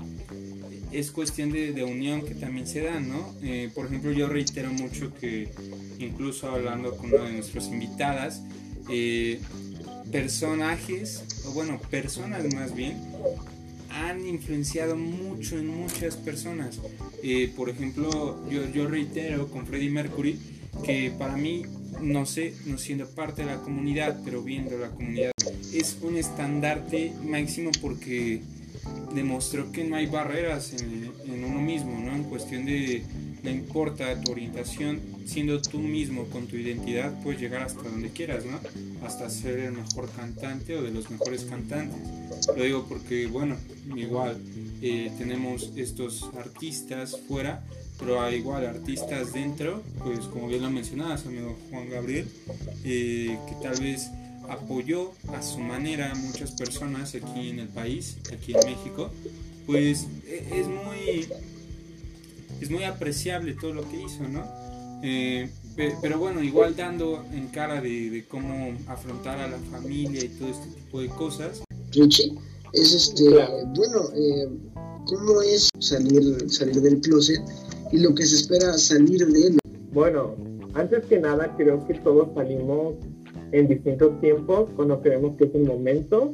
es 0.91 1.11
cuestión 1.11 1.51
de, 1.51 1.83
unión 1.83 2.23
que 2.23 2.35
también 2.35 2.67
se 2.67 2.81
da, 2.81 2.99
¿no? 2.99 3.33
Eh, 3.41 3.69
por 3.73 3.87
ejemplo, 3.87 4.11
yo 4.11 4.27
reitero 4.27 4.71
mucho 4.71 5.13
que 5.15 5.49
incluso 5.99 6.49
hablando 6.49 6.95
con 6.95 7.13
una 7.13 7.25
de 7.25 7.33
nuestras 7.33 7.67
invitadas, 7.67 8.41
eh, 8.89 9.39
personajes, 10.11 11.43
o 11.45 11.51
bueno, 11.51 11.79
personas 11.89 12.53
más 12.53 12.75
bien, 12.75 12.97
han 13.89 14.25
influenciado 14.27 14.95
mucho 14.95 15.57
en 15.57 15.67
muchas 15.67 16.15
personas. 16.15 16.79
Eh, 17.23 17.51
por 17.55 17.69
ejemplo, 17.69 18.37
yo, 18.49 18.69
yo 18.71 18.87
reitero 18.87 19.47
con 19.49 19.65
Freddie 19.65 19.89
Mercury 19.89 20.39
que 20.83 21.11
para 21.17 21.35
mí, 21.35 21.63
no 22.01 22.25
sé, 22.25 22.53
no 22.65 22.77
siendo 22.77 23.07
parte 23.09 23.43
de 23.43 23.47
la 23.47 23.57
comunidad, 23.57 24.19
pero 24.23 24.43
viendo 24.43 24.77
la 24.77 24.89
comunidad, 24.89 25.31
es 25.73 25.97
un 26.01 26.17
estandarte 26.17 27.13
máximo 27.25 27.71
porque 27.81 28.41
demostró 29.13 29.71
que 29.71 29.83
no 29.83 29.95
hay 29.95 30.05
barreras 30.05 30.73
en, 30.73 31.11
uno 31.43 31.59
mismo, 31.59 31.99
¿no? 31.99 32.15
En 32.15 32.23
cuestión 32.23 32.65
de 32.65 33.03
no 33.43 33.49
importa 33.49 34.19
tu 34.21 34.31
orientación, 34.31 34.99
siendo 35.25 35.61
tú 35.61 35.79
mismo 35.79 36.25
con 36.25 36.47
tu 36.47 36.55
identidad, 36.55 37.13
puedes 37.23 37.39
llegar 37.39 37.63
hasta 37.63 37.83
donde 37.83 38.09
quieras, 38.09 38.43
¿no? 38.45 38.59
Hasta 39.05 39.29
ser 39.29 39.59
el 39.59 39.73
mejor 39.73 40.09
cantante 40.11 40.75
o 40.75 40.83
de 40.83 40.91
los 40.91 41.09
mejores 41.09 41.45
cantantes. 41.45 41.97
Lo 42.47 42.63
digo 42.63 42.85
porque, 42.87 43.27
bueno, 43.27 43.55
igual 43.95 44.41
eh, 44.81 45.11
tenemos 45.17 45.71
estos 45.75 46.29
artistas 46.37 47.17
fuera, 47.27 47.63
pero 47.99 48.21
hay 48.21 48.35
igual 48.35 48.65
artistas 48.65 49.33
dentro, 49.33 49.81
pues 50.03 50.19
como 50.19 50.47
bien 50.47 50.61
lo 50.61 50.69
mencionabas, 50.69 51.25
amigo 51.25 51.57
Juan 51.69 51.89
Gabriel, 51.89 52.27
eh, 52.83 53.37
que 53.47 53.55
tal 53.61 53.81
vez 53.81 54.09
apoyó 54.49 55.11
a 55.33 55.41
su 55.41 55.59
manera 55.59 56.11
a 56.11 56.15
muchas 56.15 56.51
personas 56.51 57.15
aquí 57.15 57.49
en 57.49 57.59
el 57.59 57.67
país, 57.67 58.17
aquí 58.33 58.53
en 58.53 58.59
México, 58.65 59.09
pues 59.65 60.07
e, 60.25 60.59
es 60.59 60.67
muy, 60.67 61.27
es 62.61 62.69
muy 62.69 62.83
apreciable 62.83 63.53
todo 63.53 63.73
lo 63.73 63.89
que 63.89 64.01
hizo, 64.01 64.27
¿no? 64.27 64.43
Eh, 65.03 65.49
pero 66.01 66.17
bueno, 66.17 66.41
igual 66.41 66.75
dando 66.75 67.23
en 67.31 67.47
cara 67.49 67.81
de, 67.81 68.25
cómo 68.27 68.75
afrontar 68.87 69.39
a 69.39 69.47
la 69.47 69.57
familia 69.71 70.23
y 70.23 70.29
todo 70.29 70.49
este 70.49 70.67
tipo 70.69 71.01
de 71.01 71.09
cosas. 71.09 71.61
Richie, 71.91 72.33
es 72.73 72.93
este, 72.93 73.29
bueno, 73.75 74.09
eh, 74.15 74.49
¿cómo 75.05 75.41
es 75.41 75.69
salir, 75.79 76.49
salir 76.49 76.81
del 76.81 76.99
closet 77.01 77.41
y 77.91 77.99
lo 77.99 78.15
que 78.15 78.25
se 78.25 78.37
espera 78.37 78.77
salir 78.77 79.27
de 79.27 79.47
él? 79.47 79.59
Bueno, 79.93 80.35
antes 80.73 81.05
que 81.05 81.19
nada 81.19 81.55
creo 81.55 81.85
que 81.87 81.93
todos 81.95 82.33
salimos 82.33 82.95
en 83.51 83.67
distintos 83.67 84.19
tiempos 84.19 84.69
cuando 84.75 85.01
creemos 85.01 85.35
que 85.37 85.45
es 85.45 85.53
un 85.53 85.65
momento 85.65 86.33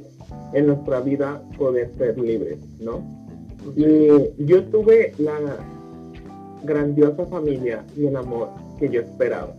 en 0.54 0.68
nuestra 0.68 1.02
vida 1.02 1.42
poder 1.58 1.92
ser 1.98 2.18
libres, 2.20 2.58
¿no? 2.80 3.04
Y 3.76 4.46
yo 4.46 4.64
tuve 4.66 5.14
la 5.18 5.40
grandiosa 6.64 7.26
familia 7.26 7.86
y 7.96 8.08
el 8.08 8.16
amor 8.16 8.50
que 8.80 8.90
yo 8.90 9.02
esperaba. 9.02 9.54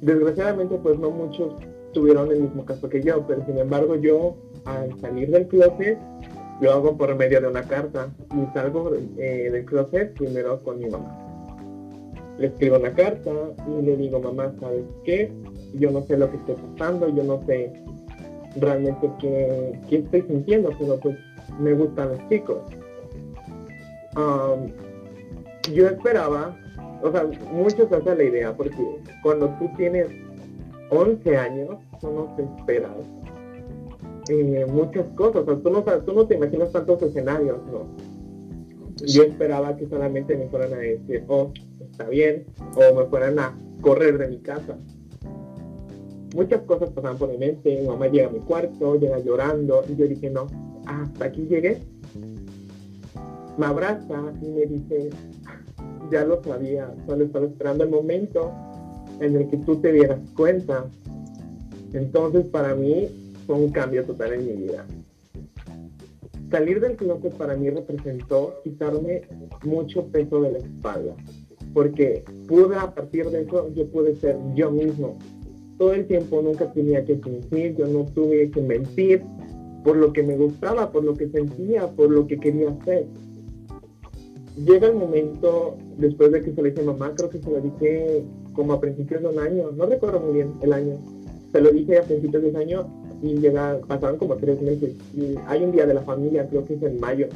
Desgraciadamente, 0.00 0.76
pues 0.82 0.98
no 0.98 1.10
muchos 1.10 1.54
tuvieron 1.92 2.30
el 2.30 2.42
mismo 2.42 2.64
caso 2.64 2.88
que 2.88 3.02
yo, 3.02 3.26
pero 3.26 3.44
sin 3.46 3.58
embargo 3.58 3.96
yo 3.96 4.36
al 4.66 4.98
salir 5.00 5.30
del 5.30 5.46
closet 5.48 5.98
lo 6.60 6.72
hago 6.72 6.96
por 6.96 7.14
medio 7.16 7.40
de 7.40 7.48
una 7.48 7.62
carta 7.62 8.08
y 8.34 8.54
salgo 8.54 8.90
eh, 9.18 9.50
del 9.50 9.64
closet 9.64 10.14
primero 10.14 10.62
con 10.62 10.78
mi 10.78 10.86
mamá. 10.86 11.22
Le 12.38 12.48
escribo 12.48 12.76
una 12.76 12.94
carta 12.94 13.30
y 13.66 13.82
le 13.82 13.96
digo, 13.96 14.20
mamá, 14.20 14.54
¿sabes 14.60 14.84
qué? 15.04 15.32
Yo 15.78 15.90
no 15.90 16.02
sé 16.02 16.16
lo 16.16 16.30
que 16.30 16.36
estoy 16.36 16.56
pasando, 16.72 17.08
yo 17.08 17.22
no 17.22 17.42
sé 17.46 17.72
realmente 18.56 19.10
qué, 19.20 19.78
qué 19.88 19.96
estoy 19.98 20.22
sintiendo, 20.22 20.70
pero 20.78 20.98
pues 20.98 21.16
me 21.60 21.72
gustan 21.72 22.08
los 22.10 22.28
chicos. 22.28 22.58
yo 25.74 25.86
esperaba, 25.86 26.56
o 27.02 27.12
sea, 27.12 27.28
muchos 27.52 27.92
hacen 27.92 28.18
la 28.18 28.24
idea, 28.24 28.56
porque 28.56 29.00
cuando 29.22 29.48
tú 29.58 29.68
tienes 29.76 30.08
11 30.90 31.36
años, 31.36 31.76
tú 32.00 32.10
no 32.10 32.34
te 32.36 32.42
esperas 32.42 32.92
eh, 34.28 34.66
muchas 34.68 35.06
cosas. 35.14 35.44
tú, 35.44 35.70
no, 35.70 35.82
tú 35.82 36.12
no 36.12 36.26
te 36.26 36.34
imaginas 36.34 36.72
tantos 36.72 37.02
escenarios, 37.02 37.58
¿no? 37.70 37.86
Yo 39.06 39.24
esperaba 39.24 39.76
que 39.76 39.86
solamente 39.88 40.36
me 40.36 40.48
fueran 40.48 40.72
a 40.72 40.78
decir, 40.78 41.24
oh, 41.28 41.52
está 41.80 42.08
bien, 42.08 42.46
o 42.76 42.94
me 42.94 43.04
fueran 43.06 43.38
a 43.38 43.56
correr 43.82 44.18
de 44.18 44.28
mi 44.28 44.38
casa. 44.38 44.78
Muchas 46.34 46.62
cosas 46.62 46.90
pasaban 46.90 47.18
por 47.18 47.30
mi 47.30 47.38
mente. 47.38 47.80
Mi 47.80 47.86
mamá 47.86 48.08
llega 48.08 48.28
a 48.28 48.30
mi 48.30 48.40
cuarto, 48.40 48.98
llega 48.98 49.18
llorando, 49.18 49.84
y 49.88 49.96
yo 49.96 50.06
dije, 50.06 50.30
no, 50.30 50.46
hasta 50.86 51.26
aquí 51.26 51.46
llegué. 51.46 51.78
Me 53.56 53.66
abraza 53.66 54.32
y 54.42 54.48
me 54.48 54.66
dice, 54.66 55.10
ya 56.10 56.24
lo 56.24 56.42
sabía, 56.42 56.94
solo 57.06 57.24
estaba 57.24 57.46
esperando 57.46 57.84
el 57.84 57.90
momento 57.90 58.52
en 59.20 59.36
el 59.36 59.48
que 59.48 59.56
tú 59.58 59.76
te 59.76 59.92
dieras 59.92 60.20
cuenta. 60.36 60.84
Entonces 61.92 62.44
para 62.46 62.74
mí 62.74 63.08
fue 63.46 63.56
un 63.56 63.70
cambio 63.70 64.04
total 64.04 64.34
en 64.34 64.46
mi 64.46 64.52
vida. 64.52 64.84
Salir 66.50 66.80
del 66.80 66.96
closet 66.96 67.34
para 67.34 67.56
mí 67.56 67.70
representó 67.70 68.60
quitarme 68.62 69.22
mucho 69.64 70.04
peso 70.06 70.40
de 70.42 70.52
la 70.52 70.58
espalda, 70.58 71.14
porque 71.74 72.24
pude 72.46 72.76
a 72.76 72.94
partir 72.94 73.28
de 73.30 73.42
eso, 73.42 73.72
yo 73.74 73.86
pude 73.88 74.14
ser 74.16 74.36
yo 74.54 74.70
mismo. 74.70 75.18
Todo 75.78 75.92
el 75.92 76.06
tiempo 76.06 76.40
nunca 76.42 76.72
tenía 76.72 77.04
que 77.04 77.16
fingir, 77.16 77.76
yo 77.76 77.86
no 77.86 78.04
tuve 78.06 78.50
que 78.50 78.62
mentir 78.62 79.22
por 79.84 79.96
lo 79.96 80.12
que 80.12 80.22
me 80.22 80.36
gustaba, 80.36 80.90
por 80.90 81.04
lo 81.04 81.14
que 81.14 81.28
sentía, 81.28 81.86
por 81.86 82.10
lo 82.10 82.26
que 82.26 82.38
quería 82.38 82.70
hacer. 82.70 83.06
Llega 84.56 84.88
el 84.88 84.96
momento, 84.96 85.76
después 85.98 86.32
de 86.32 86.40
que 86.40 86.52
se 86.52 86.62
le 86.62 86.70
dije 86.70 86.82
a 86.82 86.86
mamá, 86.86 87.12
creo 87.14 87.30
que 87.30 87.38
se 87.38 87.50
lo 87.50 87.60
dije 87.60 88.24
como 88.52 88.72
a 88.72 88.80
principios 88.80 89.22
de 89.22 89.28
un 89.28 89.38
año, 89.38 89.70
no 89.76 89.86
recuerdo 89.86 90.18
muy 90.18 90.34
bien 90.34 90.54
el 90.62 90.72
año, 90.72 90.96
se 91.52 91.60
lo 91.60 91.70
dije 91.70 91.98
a 91.98 92.02
principios 92.02 92.42
de 92.42 92.48
un 92.48 92.56
año 92.56 92.86
y 93.22 93.34
llega, 93.36 93.78
pasaron 93.86 94.18
como 94.18 94.36
tres 94.36 94.60
meses 94.60 94.94
y 95.14 95.36
hay 95.46 95.62
un 95.62 95.72
día 95.72 95.86
de 95.86 95.94
la 95.94 96.02
familia, 96.02 96.48
creo 96.48 96.64
que 96.64 96.74
es 96.74 96.82
en 96.82 96.98
mayo. 96.98 97.28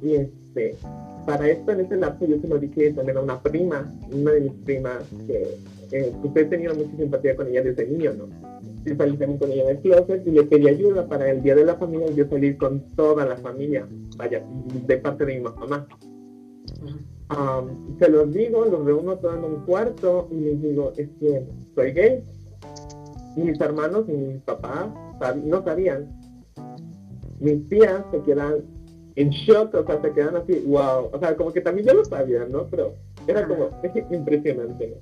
y 0.00 0.14
este, 0.14 0.76
para 1.26 1.48
esto 1.48 1.72
en 1.72 1.80
ese 1.80 1.96
lapso 1.96 2.24
yo 2.24 2.40
se 2.40 2.48
lo 2.48 2.58
dije 2.58 2.92
también 2.92 3.18
a 3.18 3.20
una 3.20 3.42
prima, 3.42 3.92
una 4.10 4.30
de 4.30 4.40
mis 4.40 4.54
primas, 4.64 5.02
que 5.26 5.46
eh, 5.92 6.12
pues 6.20 6.36
he 6.36 6.44
tenido 6.48 6.74
mucha 6.74 6.96
simpatía 6.96 7.36
con 7.36 7.48
ella 7.48 7.62
desde 7.62 7.86
niño, 7.86 8.12
¿no? 8.14 8.28
Yo 8.84 8.96
salí 8.96 9.16
también 9.16 9.38
con 9.38 9.52
ella 9.52 9.64
en 9.64 9.68
el 9.70 9.78
closet 9.78 10.26
y 10.26 10.30
le 10.30 10.44
pedí 10.44 10.68
ayuda 10.68 11.06
para 11.06 11.30
el 11.30 11.42
día 11.42 11.54
de 11.54 11.64
la 11.64 11.76
familia 11.76 12.10
y 12.10 12.14
yo 12.14 12.28
salir 12.28 12.56
con 12.56 12.80
toda 12.94 13.24
la 13.26 13.36
familia, 13.36 13.86
vaya, 14.16 14.42
de 14.86 14.96
parte 14.98 15.24
de 15.24 15.36
mi 15.36 15.40
mamá. 15.40 15.86
se 17.98 18.08
los 18.08 18.32
digo, 18.32 18.64
los 18.64 18.84
reúno 18.84 19.16
todos 19.16 19.36
en 19.36 19.44
un 19.44 19.64
cuarto 19.64 20.28
y 20.30 20.36
les 20.36 20.62
digo, 20.62 20.92
es 20.96 21.08
que 21.20 21.44
soy 21.74 21.92
gay, 21.92 22.22
mis 23.36 23.60
hermanos 23.60 24.04
y 24.08 24.12
mis 24.12 24.42
papás 24.42 24.88
no 25.44 25.62
sabían. 25.62 26.08
Mis 27.40 27.68
tías 27.68 28.04
se 28.10 28.20
quedan 28.22 28.64
en 29.14 29.30
shock, 29.30 29.74
o 29.74 29.84
sea, 29.84 30.00
se 30.00 30.12
quedan 30.12 30.36
así, 30.36 30.64
wow. 30.66 31.10
O 31.12 31.18
sea, 31.18 31.36
como 31.36 31.52
que 31.52 31.60
también 31.60 31.86
ya 31.86 31.94
lo 31.94 32.04
sabían, 32.04 32.50
¿no? 32.50 32.66
Pero 32.66 32.94
era 33.26 33.46
como 33.46 33.70
impresionante. 34.10 34.96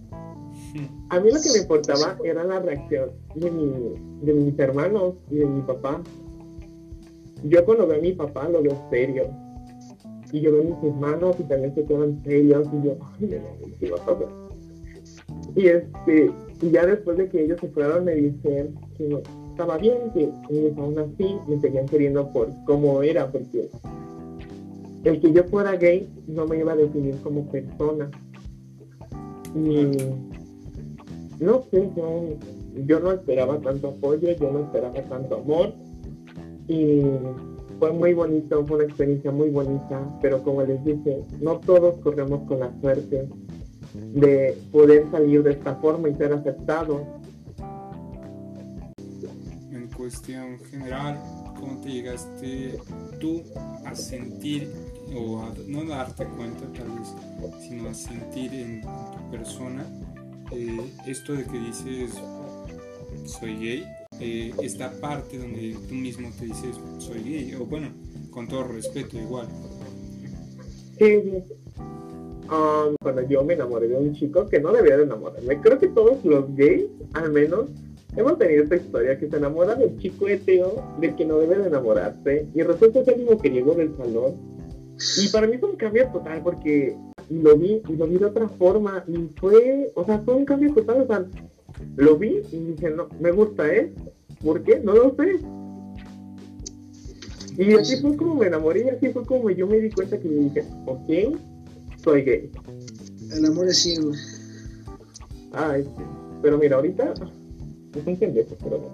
A 1.11 1.21
mí 1.21 1.31
lo 1.31 1.41
que 1.41 1.51
me 1.53 1.59
importaba 1.59 2.17
era 2.25 2.45
la 2.45 2.61
reacción 2.61 3.11
de, 3.35 3.51
de 4.23 4.33
mis 4.35 4.59
hermanos 4.59 5.15
y 5.31 5.37
de 5.37 5.47
mi 5.47 5.63
papá. 5.63 6.03
Yo 7.45 7.65
cuando 7.65 7.87
veo 7.87 7.99
a 7.99 8.03
mi 8.03 8.13
papá 8.13 8.49
lo 8.49 8.63
veo 8.63 8.77
serio. 8.91 9.31
Y 10.33 10.41
yo 10.41 10.53
veo 10.53 10.63
a 10.63 10.65
mis 10.65 10.93
hermanos 10.93 11.37
y 11.39 11.45
también 11.45 11.75
se 11.75 11.85
quedan 11.85 12.23
serios 12.25 12.69
y 12.73 12.87
yo, 12.87 12.97
ay, 13.21 13.75
¿qué 13.79 13.91
va 13.91 13.99
a? 13.99 14.47
Y 15.55 15.67
este, 15.69 16.31
y 16.61 16.71
ya 16.71 16.85
después 16.87 17.17
de 17.17 17.29
que 17.29 17.45
ellos 17.45 17.61
se 17.61 17.69
fueron 17.69 18.05
me 18.05 18.15
dicen 18.15 18.75
que 18.97 19.23
estaba 19.51 19.79
bien, 19.79 20.11
que 20.13 20.31
ellos 20.51 20.73
aún 20.77 20.99
así 20.99 21.37
me 21.49 21.61
seguían 21.61 21.87
queriendo 21.87 22.31
por 22.33 22.51
cómo 22.67 23.03
era, 23.03 23.31
porque 23.31 23.71
el 25.05 25.21
que 25.21 25.33
yo 25.33 25.45
fuera 25.45 25.77
gay 25.77 26.09
no 26.27 26.47
me 26.47 26.59
iba 26.59 26.73
a 26.73 26.77
definir 26.77 27.17
como 27.23 27.51
persona. 27.51 28.11
No 31.41 31.65
sé, 31.71 31.91
yo, 32.87 33.01
no 33.01 33.13
esperaba 33.13 33.59
tanto 33.59 33.89
apoyo, 33.89 34.33
yo 34.33 34.51
no 34.51 34.61
esperaba 34.61 35.03
tanto 35.03 35.37
amor. 35.37 35.75
Y 36.69 37.03
fue 37.79 37.93
muy 37.93 38.15
bonito, 38.15 38.65
fue 38.67 38.79
una 38.79 38.87
experiencia 38.87 39.31
muy 39.31 39.51
bonita, 39.51 40.19
pero 40.23 40.43
como 40.43 40.63
les 40.63 40.83
dije, 40.85 41.23
no 41.41 41.59
todos 41.59 41.99
corremos 41.99 42.47
con 42.49 42.61
la 42.61 42.73
suerte 42.81 43.29
de 43.95 44.59
poder 44.73 45.11
salir 45.11 45.43
de 45.43 45.53
esta 45.53 45.75
forma 45.77 46.09
y 46.09 46.15
ser 46.15 46.33
aceptado. 46.33 47.05
En 49.71 49.89
cuestión 49.97 50.59
general, 50.71 51.19
¿cómo 51.59 51.81
te 51.81 51.91
llegaste 51.91 52.79
tú 53.21 53.43
a 53.85 53.95
sentir, 53.95 54.71
o 55.15 55.41
a 55.41 55.53
no 55.69 55.85
darte 55.85 56.25
cuenta 56.25 56.65
tal 56.73 56.91
vez, 56.99 57.15
sino 57.61 57.89
a 57.89 57.95
sentir 57.95 58.53
en 58.55 58.81
tu 58.83 59.31
persona 59.31 59.85
eh, 60.53 60.93
esto 61.07 61.33
de 61.35 61.45
que 61.45 61.59
dices 61.59 62.13
soy 63.25 63.57
gay? 63.57 63.85
Eh, 64.21 64.53
esta 64.63 64.91
parte 65.01 65.39
donde 65.39 65.77
tú 65.89 65.95
mismo 65.95 66.31
te 66.39 66.47
dices 66.47 66.77
soy 66.99 67.23
gay, 67.23 67.55
o 67.55 67.67
bueno, 67.67 67.93
con 68.31 68.49
todo 68.49 68.65
respeto 68.65 69.19
igual. 69.19 69.49
Sí, 70.99 71.43
Um, 72.49 72.95
cuando 73.03 73.23
yo 73.23 73.43
me 73.43 73.55
enamoré 73.55 73.89
de 73.89 73.97
un 73.97 74.15
chico 74.15 74.47
que 74.47 74.61
no 74.61 74.73
debía 74.73 74.97
de 74.97 75.03
enamorarme. 75.03 75.61
Creo 75.61 75.79
que 75.79 75.89
todos 75.89 76.25
los 76.25 76.55
gays, 76.55 76.85
al 77.15 77.33
menos, 77.33 77.71
hemos 78.17 78.39
tenido 78.39 78.63
esta 78.63 78.77
historia 78.77 79.19
que 79.19 79.29
se 79.29 79.37
enamora 79.37 79.75
del 79.75 79.99
chico 79.99 80.29
hetero 80.29 80.85
del 81.01 81.17
que 81.17 81.25
no 81.25 81.39
debe 81.39 81.59
de 81.59 81.67
enamorarse 81.67 82.47
y 82.55 82.63
resulta 82.63 83.05
ser 83.05 83.19
el 83.19 83.53
llegó 83.53 83.75
del 83.75 83.97
salón. 83.97 84.37
Y 85.21 85.29
para 85.29 85.49
mí 85.49 85.59
fue 85.59 85.71
un 85.71 85.77
cambio 85.77 86.09
total 86.13 86.41
porque 86.43 86.97
lo 87.31 87.57
vi 87.57 87.83
y 87.89 87.97
lo 87.97 88.07
vi 88.07 88.19
de 88.19 88.27
otra 88.27 88.49
forma 88.49 89.05
y 89.09 89.29
fue, 89.39 89.93
o 89.95 90.05
sea, 90.05 90.21
fue 90.21 90.35
un 90.35 90.45
cambio 90.45 90.73
total. 90.75 91.03
O 91.03 91.07
sea, 91.07 91.27
lo 91.97 92.17
vi 92.17 92.43
y 92.53 92.59
dije, 92.59 92.91
no, 92.91 93.09
me 93.21 93.31
gusta, 93.33 93.67
¿eh? 93.73 93.93
¿Por 94.43 94.63
qué? 94.63 94.81
No 94.81 94.95
lo 94.95 95.15
sé. 95.17 95.41
Y 97.59 97.73
así 97.75 97.97
fue 98.01 98.17
como 98.17 98.35
me 98.35 98.47
enamoré 98.47 98.85
y 98.85 98.89
así 98.91 99.09
fue 99.09 99.25
como 99.25 99.51
yo 99.51 99.67
me 99.67 99.79
di 99.81 99.91
cuenta 99.91 100.19
que 100.19 100.29
me 100.29 100.45
dije, 100.45 100.65
ok, 100.85 101.39
soy 102.03 102.23
gay. 102.23 102.51
El 103.33 103.45
amor 103.47 103.69
es 103.69 103.79
ciego. 103.79 104.13
Ay, 105.53 105.85
sí. 105.85 106.03
Pero 106.43 106.59
mira, 106.59 106.77
ahorita 106.77 107.15
es 107.95 108.07
un 108.07 108.17
pendejo, 108.17 108.57
pero 108.63 108.93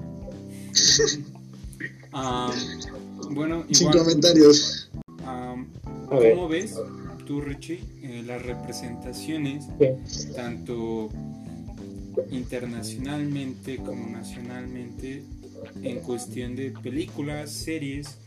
um, 2.15 3.35
bueno, 3.35 3.65
Sin 3.71 3.91
comentarios. 3.91 4.91
¿Cómo 6.09 6.49
ves 6.49 6.77
tú, 7.33 7.41
Richie, 7.41 7.81
eh, 8.03 8.23
las 8.27 8.43
representaciones, 8.43 9.65
tanto 10.37 11.09
internacionalmente 12.31 13.77
como 13.77 14.07
nacionalmente, 14.07 15.23
en 15.83 16.01
cuestión 16.01 16.55
de 16.57 16.73
películas, 16.73 17.51
series, 17.51 18.19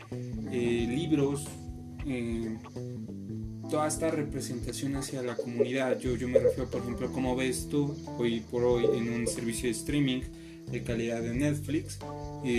eh, 0.51 0.87
libros, 0.89 1.45
eh, 2.07 2.57
toda 3.69 3.87
esta 3.87 4.09
representación 4.09 4.95
hacia 4.95 5.21
la 5.21 5.35
comunidad. 5.35 5.99
Yo, 5.99 6.15
yo 6.15 6.27
me 6.27 6.39
refiero, 6.39 6.67
por 6.71 6.81
ejemplo, 6.81 7.11
como 7.11 7.35
ves 7.35 7.67
tú 7.69 7.95
hoy 8.17 8.39
por 8.39 8.63
hoy 8.63 8.85
en 8.85 9.13
un 9.13 9.27
servicio 9.27 9.65
de 9.65 9.71
streaming 9.71 10.21
de 10.71 10.81
calidad 10.81 11.21
de 11.21 11.35
Netflix, 11.35 11.99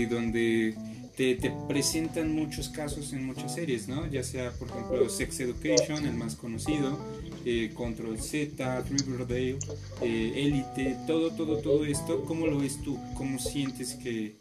donde 0.09 0.77
te, 1.17 1.51
presentan 1.67 2.35
muchos 2.35 2.69
casos 2.69 3.13
en 3.15 3.25
muchas 3.25 3.55
series, 3.55 3.89
¿no? 3.89 4.07
Ya 4.07 4.23
sea, 4.23 4.51
por 4.53 4.69
ejemplo, 4.69 5.09
Sex 5.09 5.41
Education, 5.41 6.05
el 6.05 6.15
más 6.15 6.37
conocido, 6.37 6.99
eh, 7.47 7.73
Control 7.75 8.19
Z, 8.19 8.83
Riverdale, 8.83 9.59
eh, 10.03 10.33
Elite, 10.37 10.97
todo, 11.07 11.31
todo, 11.31 11.57
todo 11.59 11.87
esto. 11.87 12.23
¿Cómo 12.27 12.47
lo 12.47 12.59
ves 12.59 12.79
tú? 12.83 12.99
¿Cómo 13.15 13.39
sientes 13.39 13.95
que, 13.95 14.37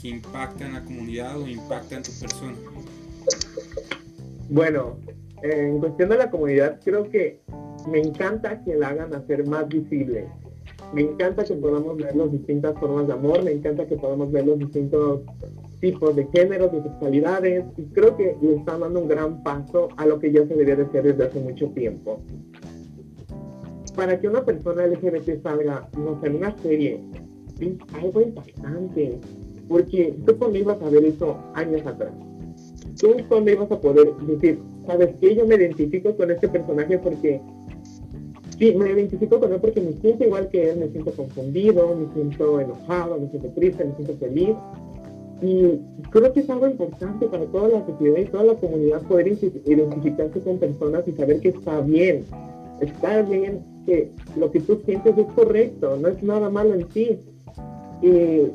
que 0.00 0.08
impacta 0.08 0.66
en 0.66 0.72
la 0.72 0.84
comunidad 0.84 1.38
o 1.38 1.46
impacta 1.46 1.96
en 1.96 2.02
tu 2.02 2.12
persona? 2.12 2.56
Bueno, 4.48 4.96
en 5.42 5.80
cuestión 5.80 6.08
de 6.08 6.16
la 6.16 6.30
comunidad, 6.30 6.80
creo 6.82 7.10
que 7.10 7.40
me 7.90 8.00
encanta 8.00 8.64
que 8.64 8.74
la 8.74 8.88
hagan 8.88 9.14
hacer 9.14 9.46
más 9.46 9.68
visible. 9.68 10.28
Me 10.94 11.02
encanta 11.02 11.44
que 11.44 11.54
podamos 11.54 11.96
ver 11.96 12.16
las 12.16 12.32
distintas 12.32 12.78
formas 12.78 13.06
de 13.06 13.12
amor, 13.12 13.42
me 13.42 13.52
encanta 13.52 13.86
que 13.86 13.96
podamos 13.96 14.30
ver 14.32 14.46
los 14.46 14.58
distintos 14.58 15.22
tipos 15.80 16.14
de 16.16 16.26
géneros, 16.32 16.72
de 16.72 16.82
sexualidades, 16.82 17.64
y 17.76 17.84
creo 17.86 18.16
que 18.16 18.36
le 18.40 18.56
están 18.56 18.80
dando 18.80 19.00
un 19.00 19.08
gran 19.08 19.42
paso 19.42 19.88
a 19.96 20.06
lo 20.06 20.18
que 20.18 20.32
ya 20.32 20.42
se 20.42 20.48
debería 20.48 20.76
de 20.76 20.84
hacer 20.84 21.04
desde 21.04 21.24
hace 21.24 21.40
mucho 21.40 21.68
tiempo. 21.70 22.20
Para 23.94 24.20
que 24.20 24.28
una 24.28 24.44
persona 24.44 24.86
LGBT 24.86 25.42
salga, 25.42 25.88
no 25.98 26.20
sé, 26.20 26.26
en 26.26 26.36
una 26.36 26.56
serie, 26.58 27.00
es 27.60 27.74
algo 27.94 28.20
impactante, 28.20 29.18
porque 29.68 30.14
tú 30.26 30.36
cuando 30.38 30.58
ibas 30.58 30.80
a 30.82 30.90
ver 30.90 31.04
eso 31.04 31.38
años 31.54 31.84
atrás, 31.86 32.12
tú 33.00 33.16
cuando 33.28 33.50
ibas 33.50 33.70
a 33.70 33.80
poder 33.80 34.14
decir, 34.16 34.60
¿sabes 34.86 35.14
qué? 35.20 35.34
Yo 35.34 35.46
me 35.46 35.56
identifico 35.56 36.14
con 36.16 36.30
este 36.30 36.48
personaje 36.48 36.98
porque 36.98 37.40
Sí, 38.58 38.74
me 38.74 38.90
identifico 38.90 39.38
con 39.38 39.52
él 39.52 39.60
porque 39.60 39.82
me 39.82 39.92
siento 39.92 40.24
igual 40.24 40.48
que 40.48 40.70
él, 40.70 40.78
me 40.78 40.88
siento 40.88 41.12
confundido, 41.12 41.94
me 41.94 42.10
siento 42.14 42.58
enojado, 42.58 43.20
me 43.20 43.28
siento 43.28 43.50
triste, 43.50 43.84
me 43.84 43.94
siento 43.96 44.14
feliz. 44.16 44.56
Y 45.42 45.80
creo 46.10 46.32
que 46.32 46.40
es 46.40 46.50
algo 46.50 46.66
importante 46.66 47.26
para 47.26 47.44
toda 47.46 47.68
la 47.68 47.86
sociedad 47.86 48.18
y 48.18 48.24
toda 48.26 48.44
la 48.44 48.54
comunidad 48.54 49.02
poder 49.02 49.28
identificarse 49.28 50.40
con 50.40 50.58
personas 50.58 51.06
y 51.06 51.12
saber 51.12 51.40
que 51.40 51.50
está 51.50 51.80
bien. 51.80 52.24
Está 52.80 53.22
bien 53.22 53.62
que 53.84 54.10
lo 54.36 54.50
que 54.50 54.60
tú 54.60 54.80
sientes 54.84 55.16
es 55.16 55.26
correcto, 55.34 55.96
no 55.96 56.08
es 56.08 56.22
nada 56.22 56.48
malo 56.48 56.74
en 56.74 56.88
ti. 56.88 57.18
Y 58.02 58.48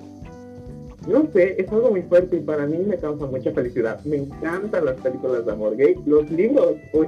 no 1.07 1.27
sé, 1.33 1.59
es 1.59 1.71
algo 1.71 1.91
muy 1.91 2.03
fuerte 2.03 2.37
y 2.37 2.41
para 2.41 2.65
mí 2.65 2.77
me 2.77 2.97
causa 2.97 3.25
mucha 3.25 3.51
felicidad. 3.51 4.03
Me 4.05 4.17
encantan 4.17 4.85
las 4.85 4.99
películas 5.01 5.45
de 5.45 5.51
amor 5.51 5.75
gay. 5.75 5.95
Los 6.05 6.29
libros 6.31 6.75
hoy 6.93 7.07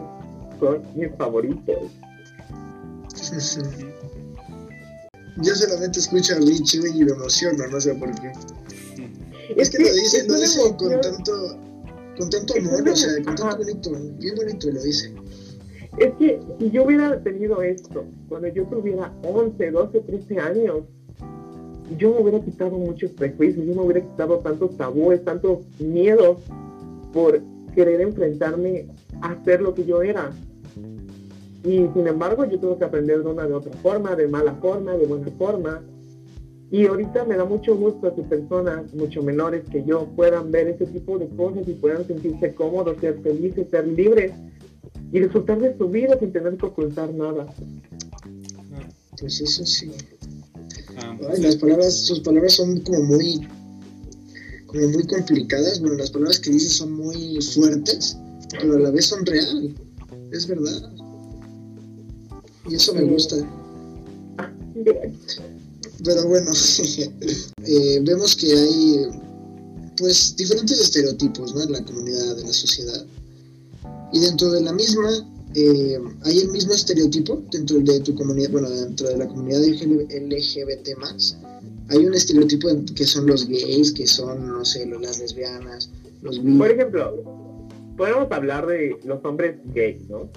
son 0.59 0.81
mis 0.95 1.12
favoritos. 1.15 1.77
Yo 5.38 5.55
solamente 5.55 5.99
escucho 5.99 6.36
a 6.36 6.38
Richie 6.38 6.79
y 6.93 7.05
me 7.05 7.12
emociono, 7.12 7.67
no 7.67 7.79
sé 7.79 7.93
por 7.95 8.12
qué. 8.19 8.31
Es 9.56 9.70
que 9.70 9.80
lo 9.80 9.94
dice, 9.94 10.28
lo 10.28 10.36
dice 10.36 10.60
con 10.78 11.02
tanto, 11.02 11.58
con 12.18 12.30
tanto 12.30 12.54
amor, 12.58 12.89
o 12.89 12.96
sea, 12.96 13.24
con 13.24 13.36
tanto 13.36 13.58
bonito, 13.58 13.92
bien 14.18 14.36
bonito 14.36 14.72
lo 14.72 14.82
dice. 14.82 15.13
Es 15.98 16.13
que 16.16 16.39
si 16.60 16.72
yo 16.72 16.86
hubiera 16.86 17.22
tenido 17.22 17.62
esto, 17.62 18.06
cuando 18.28 18.48
yo 18.48 18.66
tuviera 18.66 19.13
11, 19.24 19.72
12, 19.72 20.00
13 20.00 20.39
años, 20.39 20.84
yo 21.98 22.13
me 22.13 22.22
hubiera 22.22 22.39
quitado 22.44 22.72
muchos 22.72 23.12
prejuicios, 23.12 23.66
yo 23.66 23.76
me 23.76 23.82
hubiera 23.82 24.02
quitado 24.02 24.39
tantos 24.39 24.76
tabúes, 24.78 25.24
tantos 25.24 25.60
miedos 25.80 26.39
por 27.12 27.42
querer 27.76 28.02
enfrentarme 28.02 28.88
a 29.22 29.44
ser 29.44 29.62
lo 29.62 29.76
que 29.76 29.86
yo 29.86 30.02
era. 30.02 30.32
Y 31.63 31.88
sin 31.94 32.08
embargo, 32.08 32.46
yo 32.46 32.60
tuve 32.60 32.78
que 32.78 32.86
aprender 32.86 33.24
de 33.24 33.30
una 33.30 33.48
de 33.48 33.54
otra 33.54 33.74
forma, 33.78 34.16
de 34.16 34.28
mala 34.28 34.54
forma, 34.56 34.94
de 34.94 35.06
buena 35.06 35.32
forma. 35.38 35.82
Y 36.73 36.88
ahorita 36.88 37.23
me 37.25 37.36
da 37.36 37.45
mucho 37.45 37.75
gusto 37.75 38.15
que 38.15 38.23
personas 38.23 38.91
mucho 38.95 39.21
menores 39.21 39.62
que 39.71 39.86
yo 39.86 40.07
puedan 40.15 40.51
ver 40.51 40.69
ese 40.69 40.88
tipo 40.88 41.19
de 41.19 41.27
cosas 41.27 41.67
y 41.67 41.73
puedan 41.73 42.07
sentirse 42.07 42.55
cómodos, 42.55 42.97
ser 42.99 43.21
felices, 43.21 43.67
ser 43.69 43.88
libres 43.88 44.31
y 45.12 45.19
disfrutar 45.19 45.59
de 45.59 45.77
su 45.77 45.88
vida 45.88 46.17
sin 46.19 46.33
tener 46.33 46.57
que 46.57 46.65
ocultar 46.65 47.13
nada. 47.13 47.45
Pues 49.19 49.39
eso 49.39 49.63
sí. 49.67 49.91
Ah, 50.97 51.15
las 51.38 51.57
palabras, 51.57 51.93
sus 51.93 52.21
palabras 52.21 52.53
son 52.53 52.79
como 52.79 53.03
muy, 53.03 53.47
como 54.65 54.88
muy 54.88 55.05
complicadas. 55.05 55.79
Bueno, 55.79 55.97
las 55.97 56.09
palabras 56.09 56.39
que 56.39 56.49
dice 56.49 56.69
son 56.69 56.93
muy 56.93 57.39
fuertes, 57.53 58.17
pero 58.49 58.77
a 58.77 58.79
la 58.79 58.89
vez 58.89 59.05
son 59.05 59.23
real. 59.27 59.75
Es 60.31 60.47
verdad. 60.47 60.91
Y 62.67 62.73
eso 62.73 62.95
me 62.95 63.03
gusta. 63.03 63.36
Pero 66.04 66.28
bueno, 66.28 66.52
eh, 67.66 68.00
vemos 68.04 68.36
que 68.36 68.54
hay 68.54 69.08
pues 69.98 70.36
diferentes 70.36 70.80
estereotipos 70.80 71.56
¿no? 71.56 71.63
en 71.63 71.72
la 71.72 71.84
comunidad, 71.84 72.39
en 72.39 72.48
la 72.48 72.54
sociedad. 72.54 73.06
Y 74.12 74.20
dentro 74.20 74.52
de 74.52 74.62
la 74.62 74.74
misma, 74.74 75.10
eh, 75.56 76.00
hay 76.24 76.39
el 76.39 76.50
mismo 76.50 76.74
estereotipo 76.74 77.42
dentro 77.52 77.80
de 77.80 78.00
tu 78.02 78.16
comunidad, 78.16 78.52
bueno, 78.52 78.70
dentro 78.70 79.08
de 79.08 79.18
la 79.18 79.28
comunidad 79.28 79.62
LGBT 79.62 80.89
Hay 81.89 82.06
un 82.06 82.13
estereotipo 82.13 82.70
que 82.96 83.06
son 83.06 83.28
los 83.28 83.48
gays, 83.48 83.92
que 83.92 84.08
son, 84.08 84.48
no 84.48 84.66
sé, 84.66 84.86
las 84.86 85.20
lesbianas, 85.20 85.89
los 86.22 86.39
Por 86.39 86.72
ejemplo, 86.72 87.24
podemos 87.98 88.32
hablar 88.32 88.68
de 88.68 88.98
los 89.04 89.24
hombres 89.24 89.58
gays, 89.74 90.08
¿no? 90.10 90.30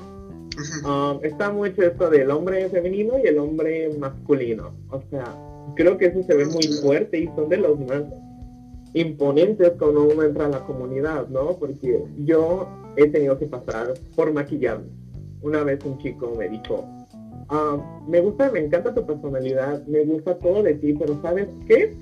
Um, 0.85 1.23
está 1.23 1.51
mucho 1.51 1.83
esto 1.83 2.09
del 2.09 2.31
hombre 2.31 2.69
femenino 2.71 3.19
y 3.23 3.27
el 3.27 3.39
hombre 3.39 3.95
masculino. 3.99 4.75
O 4.91 5.03
sea, 5.11 5.37
creo 5.75 5.99
que 5.99 6.07
eso 6.07 6.23
se 6.23 6.35
ve 6.35 6.47
muy 6.47 6.63
fuerte 6.83 7.19
y 7.19 7.27
son 7.35 7.49
de 7.49 7.59
los 7.59 7.79
más 7.81 8.05
imponentes 8.95 9.73
cuando 9.79 10.05
uno 10.05 10.23
entra 10.23 10.47
a 10.47 10.49
la 10.49 10.65
comunidad, 10.65 11.29
¿no? 11.29 11.57
Porque 11.59 12.03
yo 12.25 12.67
he 12.97 13.09
tenido 13.09 13.39
que 13.39 13.47
pasar 13.47 13.95
por 14.15 14.33
maquillarme. 14.33 14.87
Una 15.43 15.63
vez 15.65 15.85
un 15.85 15.99
chico 15.99 16.33
me 16.37 16.49
dijo, 16.49 16.85
um, 17.51 18.09
me 18.09 18.21
gusta, 18.21 18.51
me 18.51 18.61
encanta 18.61 18.95
tu 18.95 19.05
personalidad, 19.07 19.85
me 19.87 20.05
gusta 20.05 20.39
todo 20.39 20.63
de 20.63 20.75
ti, 20.75 20.95
pero 20.95 21.21
¿sabes 21.21 21.49
qué? 21.67 21.95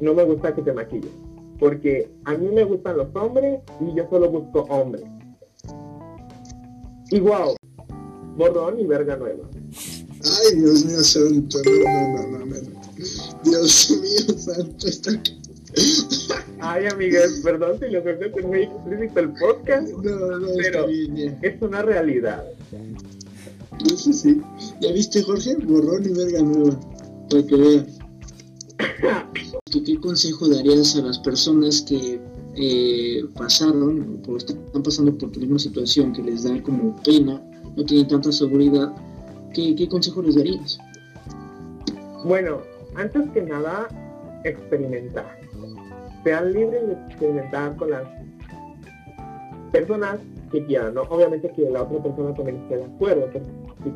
No 0.00 0.14
me 0.14 0.24
gusta 0.24 0.54
que 0.54 0.62
te 0.62 0.72
maquilles. 0.72 1.10
Porque 1.58 2.08
a 2.24 2.34
mí 2.34 2.48
me 2.48 2.64
gustan 2.64 2.98
los 2.98 3.08
hombres 3.16 3.60
y 3.80 3.94
yo 3.94 4.06
solo 4.10 4.30
busco 4.30 4.60
hombres. 4.68 5.04
Y 7.10 7.20
wow, 7.20 7.56
borrón 8.36 8.78
y 8.78 8.86
verga 8.86 9.16
nueva. 9.16 9.48
Ay, 9.64 10.56
Dios 10.56 10.84
mío 10.84 11.00
santo, 11.00 11.58
no, 11.64 12.28
no, 12.28 12.44
no, 12.44 12.87
Dios 13.44 13.90
mío 13.90 14.38
santo, 14.38 14.86
está 14.86 15.12
Ay, 16.60 16.86
amigas, 16.86 17.40
perdón 17.44 17.78
si 17.78 17.90
lo 17.90 18.02
que 18.02 18.10
es 18.10 18.44
muy 18.44 18.62
explícito 18.62 19.20
el 19.20 19.32
podcast, 19.34 19.88
no, 19.88 20.38
no, 20.38 20.48
pero 20.56 20.86
es 20.88 21.62
una 21.62 21.82
realidad. 21.82 22.44
Eso 23.84 24.12
sí. 24.12 24.40
¿Ya 24.80 24.92
viste, 24.92 25.22
Jorge? 25.22 25.56
Borrón 25.56 26.04
y 26.04 26.12
verga 26.14 26.42
nueva. 26.42 26.80
Para 27.30 27.46
que 27.46 27.56
vean. 27.56 27.86
¿Qué 29.84 30.00
consejo 30.00 30.48
darías 30.48 30.96
a 30.96 31.02
las 31.02 31.18
personas 31.20 31.82
que 31.82 32.18
eh, 32.56 33.24
pasaron 33.36 34.20
o 34.26 34.36
están 34.36 34.82
pasando 34.82 35.16
por 35.16 35.30
tu 35.30 35.38
misma 35.38 35.58
situación, 35.58 36.12
que 36.12 36.22
les 36.22 36.42
da 36.42 36.60
como 36.62 37.00
pena 37.02 37.40
no 37.76 37.84
tienen 37.84 38.08
tanta 38.08 38.32
seguridad, 38.32 38.92
¿qué, 39.54 39.76
qué 39.76 39.88
consejo 39.88 40.22
les 40.22 40.34
darías? 40.34 40.78
Bueno, 42.24 42.62
antes 42.96 43.30
que 43.30 43.42
nada, 43.42 43.88
experimentar. 44.44 45.38
Sean 46.24 46.52
libres 46.52 46.86
de 46.86 46.92
experimentar 46.94 47.76
con 47.76 47.90
las 47.90 48.04
personas 49.72 50.18
que 50.50 50.64
quieran, 50.64 50.94
¿no? 50.94 51.02
Obviamente 51.02 51.50
que 51.50 51.70
la 51.70 51.82
otra 51.82 52.02
persona 52.02 52.34
también 52.34 52.56
esté 52.62 52.78
de 52.78 52.84
acuerdo, 52.84 53.28
pero 53.32 53.44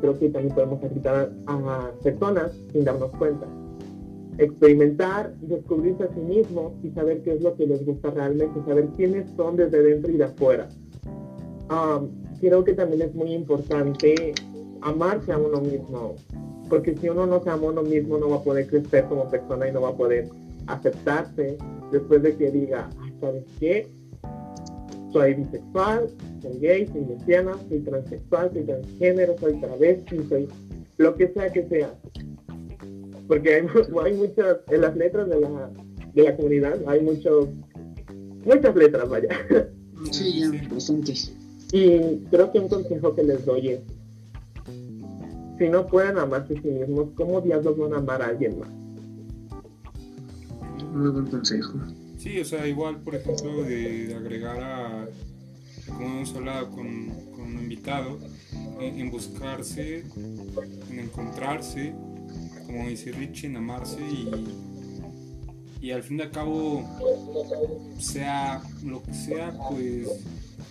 creo 0.01 0.19
que 0.19 0.29
también 0.29 0.55
podemos 0.55 0.83
afectar 0.85 1.33
a 1.47 1.91
personas 2.03 2.53
sin 2.73 2.85
darnos 2.85 3.11
cuenta. 3.13 3.47
Experimentar, 4.39 5.35
descubrirse 5.41 6.05
a 6.05 6.09
sí 6.09 6.21
mismos 6.21 6.73
y 6.83 6.91
saber 6.91 7.23
qué 7.23 7.35
es 7.35 7.43
lo 7.43 7.55
que 7.57 7.67
les 7.67 7.85
gusta 7.85 8.11
realmente, 8.11 8.61
saber 8.67 8.89
quiénes 8.97 9.31
son 9.37 9.57
desde 9.57 9.83
dentro 9.83 10.11
y 10.11 10.17
de 10.17 10.25
afuera. 10.25 10.69
Um, 11.71 12.09
creo 12.41 12.65
que 12.65 12.75
también 12.75 13.03
es 13.03 13.15
muy 13.15 13.33
importante 13.33 14.35
amarse 14.81 15.33
a 15.33 15.39
uno 15.39 15.61
mismo, 15.61 16.17
porque 16.73 16.97
si 16.97 17.07
uno 17.11 17.27
no 17.27 17.45
se 17.45 17.51
ama 17.51 17.67
a 17.67 17.71
uno 17.71 17.83
mismo 17.83 18.17
no 18.17 18.31
va 18.31 18.37
a 18.37 18.43
poder 18.43 18.67
crecer 18.67 19.05
como 19.05 19.29
persona 19.29 19.69
y 19.69 19.73
no 19.73 19.83
va 19.83 19.91
a 19.91 19.95
poder 19.95 20.31
aceptarse 20.69 21.59
después 21.91 22.23
de 22.23 22.35
que 22.35 22.51
diga, 22.51 22.89
¿sabes 23.21 23.45
qué? 23.61 23.87
Soy 25.13 25.35
bisexual, 25.35 26.09
soy 26.41 26.59
gay, 26.61 26.87
soy 26.87 27.05
lesbiana, 27.05 27.59
soy 27.69 27.81
transexual, 27.81 28.51
soy 28.55 28.63
transgénero, 28.63 29.37
soy 29.39 29.61
travesti, 29.61 30.21
soy 30.31 30.49
lo 30.97 31.15
que 31.15 31.29
sea 31.35 31.53
que 31.53 31.69
sea. 31.69 31.95
Porque 33.29 33.55
hay, 33.55 33.67
hay 34.05 34.15
muchas, 34.15 34.57
en 34.69 34.81
las 34.81 34.97
letras 34.97 35.29
de 35.29 35.41
la, 35.41 35.71
de 36.15 36.23
la 36.23 36.37
comunidad 36.37 36.79
hay 36.87 37.03
muchos, 37.03 37.49
muchas 38.47 38.75
letras, 38.75 39.11
vaya. 39.11 39.29
Sí, 40.11 40.41
ya, 40.41 40.51
bastantes. 40.73 41.37
Y 41.71 42.17
creo 42.31 42.51
que 42.51 42.61
un 42.61 42.69
consejo 42.69 43.15
que 43.15 43.25
les 43.25 43.45
doy 43.45 43.69
es, 43.69 43.81
si 45.63 45.69
no 45.69 45.87
pueden 45.87 46.19
amarse 46.19 46.59
a 46.59 46.61
sí 46.61 46.69
mismos, 46.69 47.11
¿cómo 47.15 47.41
diablos 47.41 47.79
van 47.79 47.95
a 47.95 47.99
amar 47.99 48.21
a 48.21 48.27
alguien 48.27 48.59
más? 48.59 48.69
Muy 50.93 51.09
buen 51.11 51.27
consejo. 51.27 51.79
Sí, 52.19 52.41
o 52.41 52.45
sea, 52.45 52.67
igual, 52.67 53.01
por 53.01 53.15
ejemplo, 53.15 53.63
de, 53.63 54.13
agregar 54.17 54.61
a, 54.61 55.07
como 55.87 56.17
hemos 56.17 56.35
hablado 56.35 56.71
con, 56.71 57.11
con 57.31 57.43
un 57.43 57.59
invitado, 57.61 58.19
en, 58.81 59.09
buscarse, 59.13 60.05
en 60.91 60.99
encontrarse, 60.99 61.95
como 62.67 62.89
dice 62.89 63.13
Richie, 63.13 63.47
en 63.47 63.57
amarse 63.59 64.01
y, 64.01 64.31
y 65.81 65.93
al 65.93 66.03
fin 66.03 66.17
de 66.17 66.29
cabo, 66.29 66.85
sea 68.01 68.61
lo 68.85 69.01
que 69.01 69.15
sea, 69.15 69.57
pues 69.71 70.09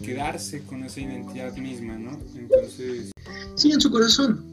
quedarse 0.03 0.63
con 0.63 0.83
esa 0.83 0.99
identidad 0.99 1.55
misma, 1.55 1.97
¿no? 1.97 2.19
Entonces... 2.35 3.11
Sí, 3.55 3.71
en 3.71 3.79
su 3.79 3.89
corazón. 3.89 4.50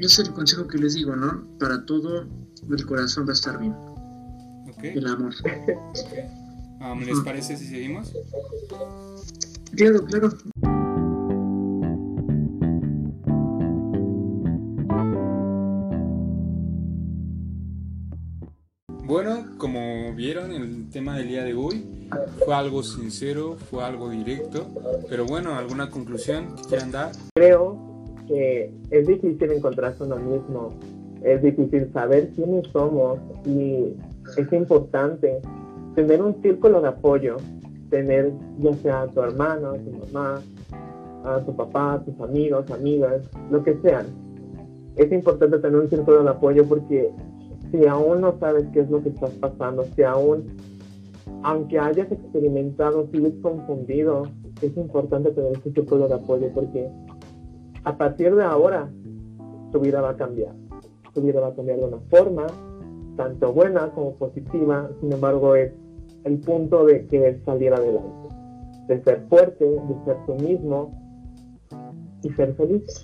Es 0.00 0.18
el 0.18 0.32
consejo 0.32 0.66
que 0.66 0.78
les 0.78 0.94
digo, 0.94 1.14
¿no? 1.14 1.46
Para 1.58 1.84
todo, 1.84 2.26
el 2.70 2.86
corazón 2.86 3.26
va 3.26 3.30
a 3.30 3.34
estar 3.34 3.58
bien. 3.58 3.74
Ok. 3.74 4.82
El 4.82 5.06
amor. 5.06 5.34
Um, 6.80 7.00
¿Les 7.00 7.20
parece 7.20 7.58
si 7.58 7.66
seguimos? 7.66 8.10
Claro, 9.76 10.02
claro. 10.06 10.30
Bueno, 19.04 19.58
como 19.58 20.14
vieron, 20.14 20.52
el 20.52 20.88
tema 20.88 21.18
del 21.18 21.28
día 21.28 21.44
de 21.44 21.52
hoy 21.52 22.08
fue 22.42 22.54
algo 22.54 22.82
sincero, 22.82 23.58
fue 23.70 23.84
algo 23.84 24.08
directo, 24.08 24.66
pero 25.10 25.26
bueno, 25.26 25.54
¿alguna 25.56 25.90
conclusión 25.90 26.56
que 26.56 26.62
quieran 26.62 26.90
dar? 26.90 27.12
Creo 27.34 27.89
es 28.30 29.06
difícil 29.06 29.52
encontrarse 29.52 30.04
uno 30.04 30.16
mismo, 30.16 30.70
es 31.22 31.42
difícil 31.42 31.90
saber 31.92 32.30
quiénes 32.30 32.66
somos 32.68 33.18
y 33.44 33.94
es 34.36 34.52
importante 34.52 35.40
tener 35.94 36.22
un 36.22 36.40
círculo 36.40 36.80
de 36.80 36.88
apoyo, 36.88 37.36
tener 37.90 38.32
ya 38.58 38.72
sea 38.74 39.02
a 39.02 39.06
tu 39.08 39.20
hermano, 39.20 39.72
tu 39.74 39.90
mamá, 40.06 40.40
a 41.24 41.40
tu 41.40 41.54
papá, 41.54 41.94
a 41.94 42.04
tus 42.04 42.18
amigos, 42.20 42.70
amigas, 42.70 43.28
lo 43.50 43.62
que 43.62 43.76
sean. 43.82 44.06
Es 44.96 45.10
importante 45.12 45.58
tener 45.58 45.80
un 45.80 45.88
círculo 45.88 46.22
de 46.22 46.30
apoyo 46.30 46.64
porque 46.66 47.10
si 47.70 47.86
aún 47.86 48.20
no 48.20 48.38
sabes 48.38 48.64
qué 48.72 48.80
es 48.80 48.90
lo 48.90 49.02
que 49.02 49.10
estás 49.10 49.30
pasando, 49.32 49.84
si 49.96 50.02
aún, 50.02 50.44
aunque 51.42 51.78
hayas 51.78 52.10
experimentado, 52.10 53.06
sigues 53.12 53.34
confundido, 53.42 54.24
es 54.62 54.76
importante 54.76 55.30
tener 55.32 55.52
ese 55.52 55.72
círculo 55.72 56.08
de 56.08 56.14
apoyo 56.14 56.50
porque 56.54 56.88
a 57.84 57.96
partir 57.96 58.34
de 58.34 58.44
ahora 58.44 58.90
tu 59.72 59.80
vida 59.80 60.00
va 60.00 60.10
a 60.10 60.16
cambiar. 60.16 60.54
Tu 61.14 61.22
vida 61.22 61.40
va 61.40 61.48
a 61.48 61.54
cambiar 61.54 61.78
de 61.78 61.84
una 61.84 61.98
forma, 62.10 62.46
tanto 63.16 63.52
buena 63.52 63.90
como 63.90 64.14
positiva, 64.14 64.90
sin 65.00 65.12
embargo 65.12 65.54
es 65.54 65.72
el 66.24 66.38
punto 66.38 66.84
de 66.84 67.06
querer 67.06 67.42
salir 67.44 67.72
adelante, 67.72 68.34
de 68.88 69.02
ser 69.02 69.26
fuerte, 69.28 69.64
de 69.64 70.04
ser 70.04 70.16
tú 70.26 70.34
mismo 70.36 70.92
y 72.22 72.30
ser 72.30 72.54
feliz. 72.54 73.02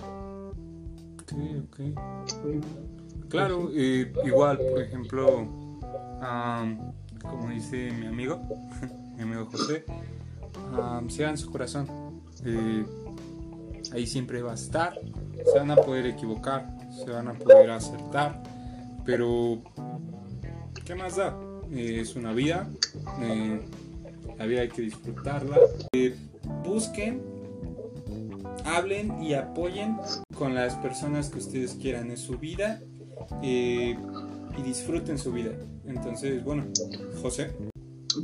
Ok, 1.22 1.32
ok. 1.64 1.80
Claro, 3.28 3.70
eh, 3.74 4.12
igual, 4.24 4.58
por 4.58 4.82
ejemplo, 4.82 5.26
am, 6.20 6.92
como 7.22 7.48
dice 7.48 7.90
mi 7.98 8.06
amigo, 8.06 8.38
mi 9.16 9.22
amigo 9.22 9.46
José, 9.46 9.84
am, 10.78 11.08
sigan 11.10 11.36
su 11.36 11.50
corazón. 11.50 11.86
Eh, 12.44 12.84
ahí 13.92 14.06
siempre 14.06 14.42
va 14.42 14.52
a 14.52 14.54
estar. 14.54 14.98
Se 15.44 15.58
van 15.58 15.70
a 15.70 15.76
poder 15.76 16.06
equivocar, 16.06 16.66
se 17.04 17.10
van 17.10 17.28
a 17.28 17.34
poder 17.34 17.70
acertar, 17.70 18.42
pero 19.04 19.62
¿qué 20.84 20.94
más 20.94 21.16
da? 21.16 21.38
Eh, 21.72 22.00
es 22.00 22.16
una 22.16 22.32
vida, 22.32 22.68
eh, 23.22 23.60
la 24.38 24.46
vida 24.46 24.62
hay 24.62 24.68
que 24.68 24.82
disfrutarla. 24.82 25.58
Eh, 25.92 26.16
busquen, 26.64 27.22
hablen 28.64 29.22
y 29.22 29.34
apoyen 29.34 29.96
con 30.36 30.54
las 30.54 30.74
personas 30.74 31.30
que 31.30 31.38
ustedes 31.38 31.74
quieran 31.74 32.10
en 32.10 32.16
su 32.16 32.38
vida 32.38 32.80
y 33.42 33.94
disfruten 34.64 35.18
su 35.18 35.32
vida. 35.32 35.52
Entonces, 35.86 36.42
bueno, 36.44 36.64
José. 37.22 37.50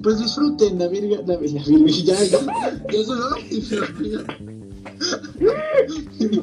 Pues 0.03 0.19
disfruten 0.19 0.79
la 0.79 0.89
virga, 0.89 1.19
la, 1.27 1.35
la 1.35 1.41
virga, 1.41 1.87
ya, 1.89 2.25
ya, 2.25 2.41
ya 4.01 4.62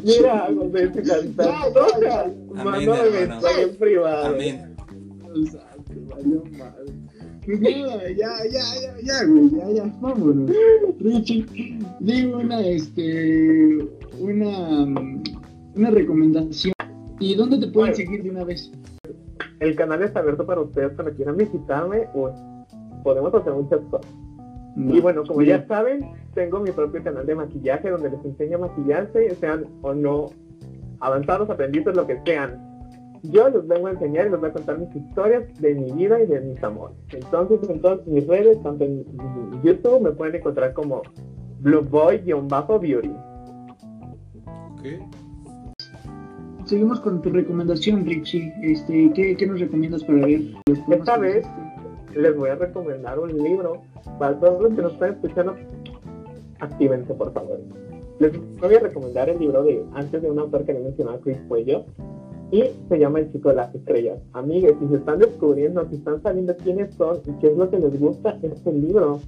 Mira, 0.04 0.49
José, 0.56 0.88
te 0.89 1.04
cantas. 1.04 1.73
Toca. 1.73 2.21
Amén, 2.23 2.54
Mándame 2.56 3.08
hermano. 3.08 3.34
mensaje 3.41 3.62
en 3.63 3.75
privado. 3.78 4.25
Amén. 4.36 4.75
Pues 7.45 7.62
nada, 7.62 8.10
ya, 8.12 8.30
ya, 8.52 8.62
ya, 8.82 8.95
ya, 9.02 9.25
güey, 9.28 9.49
ya, 9.52 9.69
ya, 9.71 9.93
vámonos. 10.02 10.52
Richie, 10.99 11.45
digo 11.99 12.38
una, 12.39 12.60
este, 12.62 13.78
una, 14.19 14.84
una 15.75 15.89
recomendación. 15.89 16.73
¿Y 17.19 17.36
dónde 17.36 17.58
te 17.58 17.67
pueden 17.67 17.91
Bueno. 17.91 17.95
seguir 17.95 18.23
de 18.23 18.30
una 18.30 18.43
vez? 18.43 18.71
El 19.60 19.75
canal 19.75 20.04
está 20.04 20.19
abierto 20.19 20.45
para 20.45 20.62
ustedes 20.62 20.91
cuando 20.95 21.13
quieran 21.15 21.38
visitarme. 21.38 22.08
Uy, 22.13 22.32
podemos 23.04 23.34
hacer 23.34 23.54
muchas 23.54 23.80
cosas. 23.89 24.12
Y 24.78 24.99
bueno, 25.02 25.23
como 25.25 25.41
ya 25.41 25.65
saben, 25.67 26.06
tengo 26.39 26.62
mi 26.62 26.71
propio 26.71 27.04
canal 27.04 27.25
de 27.25 27.36
maquillaje 27.36 27.89
donde 27.89 28.12
les 28.12 28.23
enseño 28.23 28.56
a 28.56 28.62
maquillarse, 28.62 29.36
sean 29.41 29.65
o 29.82 29.93
no 29.93 30.30
avanzados, 31.02 31.49
aprendices, 31.49 31.93
lo 31.93 32.08
que 32.08 32.17
sean. 32.25 32.65
Yo 33.23 33.49
les 33.49 33.67
vengo 33.67 33.88
a 33.88 33.91
enseñar 33.91 34.28
y 34.28 34.30
les 34.30 34.39
voy 34.39 34.49
a 34.49 34.54
contar 34.54 34.80
mis 34.80 34.95
historias 34.95 35.43
de 35.60 35.75
mi 35.75 35.91
vida 35.91 36.17
y 36.21 36.28
de 36.28 36.39
mis 36.39 36.63
amores. 36.63 36.95
Entonces, 37.12 37.69
en 37.69 37.82
todas 37.82 38.08
mis 38.08 38.25
redes, 38.25 38.63
tanto 38.63 38.86
en 38.86 39.04
YouTube, 39.63 40.02
me 40.02 40.12
pueden 40.12 40.36
encontrar 40.36 40.71
como 40.71 41.02
blueboy-beauty. 41.62 43.13
Ok. 44.71 44.86
Seguimos 46.63 47.02
con 47.02 47.21
tu 47.21 47.32
recomendación, 47.32 48.06
Richie. 48.06 48.54
Este, 48.62 49.12
¿qué, 49.13 49.36
qué 49.36 49.45
nos 49.45 49.60
recomiendas 49.60 50.06
para 50.06 50.25
ver? 50.25 50.41
Esta 50.89 51.17
vez 51.17 51.45
les 52.15 52.34
voy 52.34 52.49
a 52.49 52.56
recomendar 52.56 53.19
un 53.19 53.38
libro 53.38 53.82
para 54.17 54.39
todos 54.39 54.62
los 54.62 54.73
que 54.73 54.82
nos 54.82 54.93
están 54.93 55.15
escuchando. 55.15 55.58
Actívense, 56.60 57.13
por 57.13 57.32
favor. 57.34 57.60
Les 58.19 58.34
voy 58.60 58.76
a 58.76 58.80
recomendar 58.80 59.30
el 59.30 59.39
libro 59.39 59.63
de 59.63 59.84
antes 59.93 60.22
de 60.22 60.30
un 60.30 60.39
autor 60.39 60.65
que 60.65 60.74
le 60.74 60.82
mencionaba 60.82 61.19
Chris 61.19 61.38
Cuello 61.48 61.86
y 62.52 62.63
se 62.89 63.00
llama 63.00 63.19
El 63.19 63.32
chico 63.32 63.50
de 63.50 63.56
las 63.56 63.74
estrellas. 63.74 64.19
Amigues, 64.34 64.76
si 64.80 64.88
se 64.88 64.95
están 64.95 65.19
descubriendo, 65.19 65.88
si 65.89 65.95
están 65.95 66.22
sabiendo 66.22 66.56
quiénes 66.58 66.93
son 66.95 67.19
y 67.26 67.32
qué 67.39 67.48
es 67.48 67.58
lo 67.58 67.69
que 67.69 67.80
les 67.80 68.00
gusta, 68.00 68.38
este 68.41 68.74
libro 68.74 69.19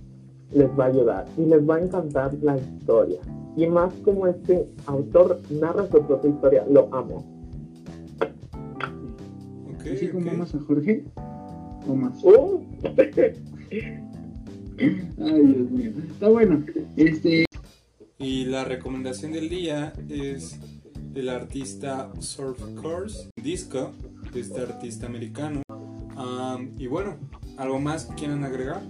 les 0.54 0.70
va 0.78 0.86
a 0.86 0.88
ayudar 0.88 1.26
y 1.38 1.46
les 1.46 1.70
va 1.70 1.76
a 1.76 1.82
encantar 1.82 2.34
la 2.42 2.58
historia. 2.58 3.20
Y 3.56 3.68
más 3.68 3.94
como 4.04 4.28
este 4.28 4.68
autor 4.88 5.40
narra 5.50 5.86
su 5.88 6.02
propia 6.02 6.30
historia, 6.30 6.66
lo 6.70 6.90
amo. 6.94 7.24
Ok, 9.74 9.88
¿Así 9.94 10.10
como 10.10 10.28
ok. 10.28 10.34
amas 10.34 10.56
a 10.56 10.60
Jorge? 10.60 11.04
¿O 11.88 11.96
más? 11.96 12.24
Uh, 12.24 12.62
Ay, 14.82 15.42
Dios 15.42 15.72
mío. 15.72 15.92
Está 16.12 16.30
bueno. 16.30 16.64
Este, 16.98 17.46
Y 18.18 18.46
la 18.46 18.64
recomendación 18.66 19.32
del 19.34 19.50
día 19.50 19.94
es 20.10 20.60
del 21.14 21.30
artista 21.30 22.12
Surf 22.20 22.60
Course 22.82 23.30
Disco, 23.42 23.92
de 24.34 24.40
este 24.40 24.62
artista 24.62 25.08
americano. 25.08 25.62
Am, 26.16 26.72
y 26.78 26.88
bueno, 26.88 27.18
¿algo 27.58 27.80
más 27.80 28.06
que 28.06 28.16
quieran 28.16 28.44
agregar? 28.44 28.82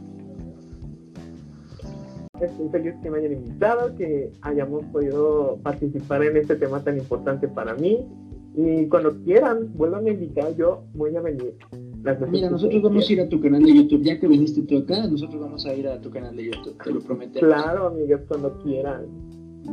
Estoy 2.39 2.69
feliz 2.69 2.95
que 3.03 3.09
me 3.11 3.19
hayan 3.19 3.33
invitado, 3.33 3.95
que 3.95 4.31
hayamos 4.41 4.83
podido 4.85 5.59
participar 5.61 6.23
en 6.23 6.37
este 6.37 6.55
tema 6.55 6.83
tan 6.83 6.97
importante 6.97 7.47
para 7.47 7.75
mí. 7.75 8.07
Y 8.55 8.87
cuando 8.87 9.17
quieran, 9.23 9.71
vuelvan 9.75 10.05
a 10.05 10.09
invitar, 10.09 10.55
yo 10.57 10.83
voy 10.93 11.15
a 11.15 11.21
venir. 11.21 11.55
Las 12.03 12.19
mira, 12.29 12.49
nosotros 12.49 12.81
vamos 12.81 13.09
a 13.09 13.13
ir 13.13 13.21
a 13.21 13.29
tu 13.29 13.39
canal 13.39 13.63
de 13.63 13.75
YouTube. 13.75 14.03
Ya 14.03 14.19
que 14.19 14.27
viniste 14.27 14.61
tú 14.63 14.79
acá, 14.79 15.07
nosotros 15.07 15.39
vamos 15.39 15.65
a 15.65 15.73
ir 15.73 15.87
a 15.87 16.01
tu 16.01 16.09
canal 16.09 16.35
de 16.35 16.45
YouTube. 16.45 16.75
Te 16.83 16.91
lo 16.91 16.99
prometo. 16.99 17.39
Claro, 17.39 17.87
amigas, 17.87 18.21
cuando 18.27 18.57
quieran. 18.61 19.05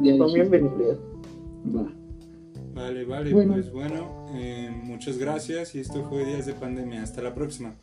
Ya 0.02 0.16
Son 0.16 0.32
bienvenidos. 0.32 0.98
Va. 1.74 1.92
Vale, 2.74 3.04
vale, 3.04 3.32
Bueno. 3.32 3.54
pues 3.54 3.72
bueno, 3.72 4.26
eh, 4.34 4.70
muchas 4.84 5.18
gracias 5.18 5.74
y 5.74 5.80
esto 5.80 6.04
fue 6.08 6.24
Días 6.24 6.46
de 6.46 6.52
Pandemia. 6.52 7.02
Hasta 7.02 7.22
la 7.22 7.34
próxima. 7.34 7.74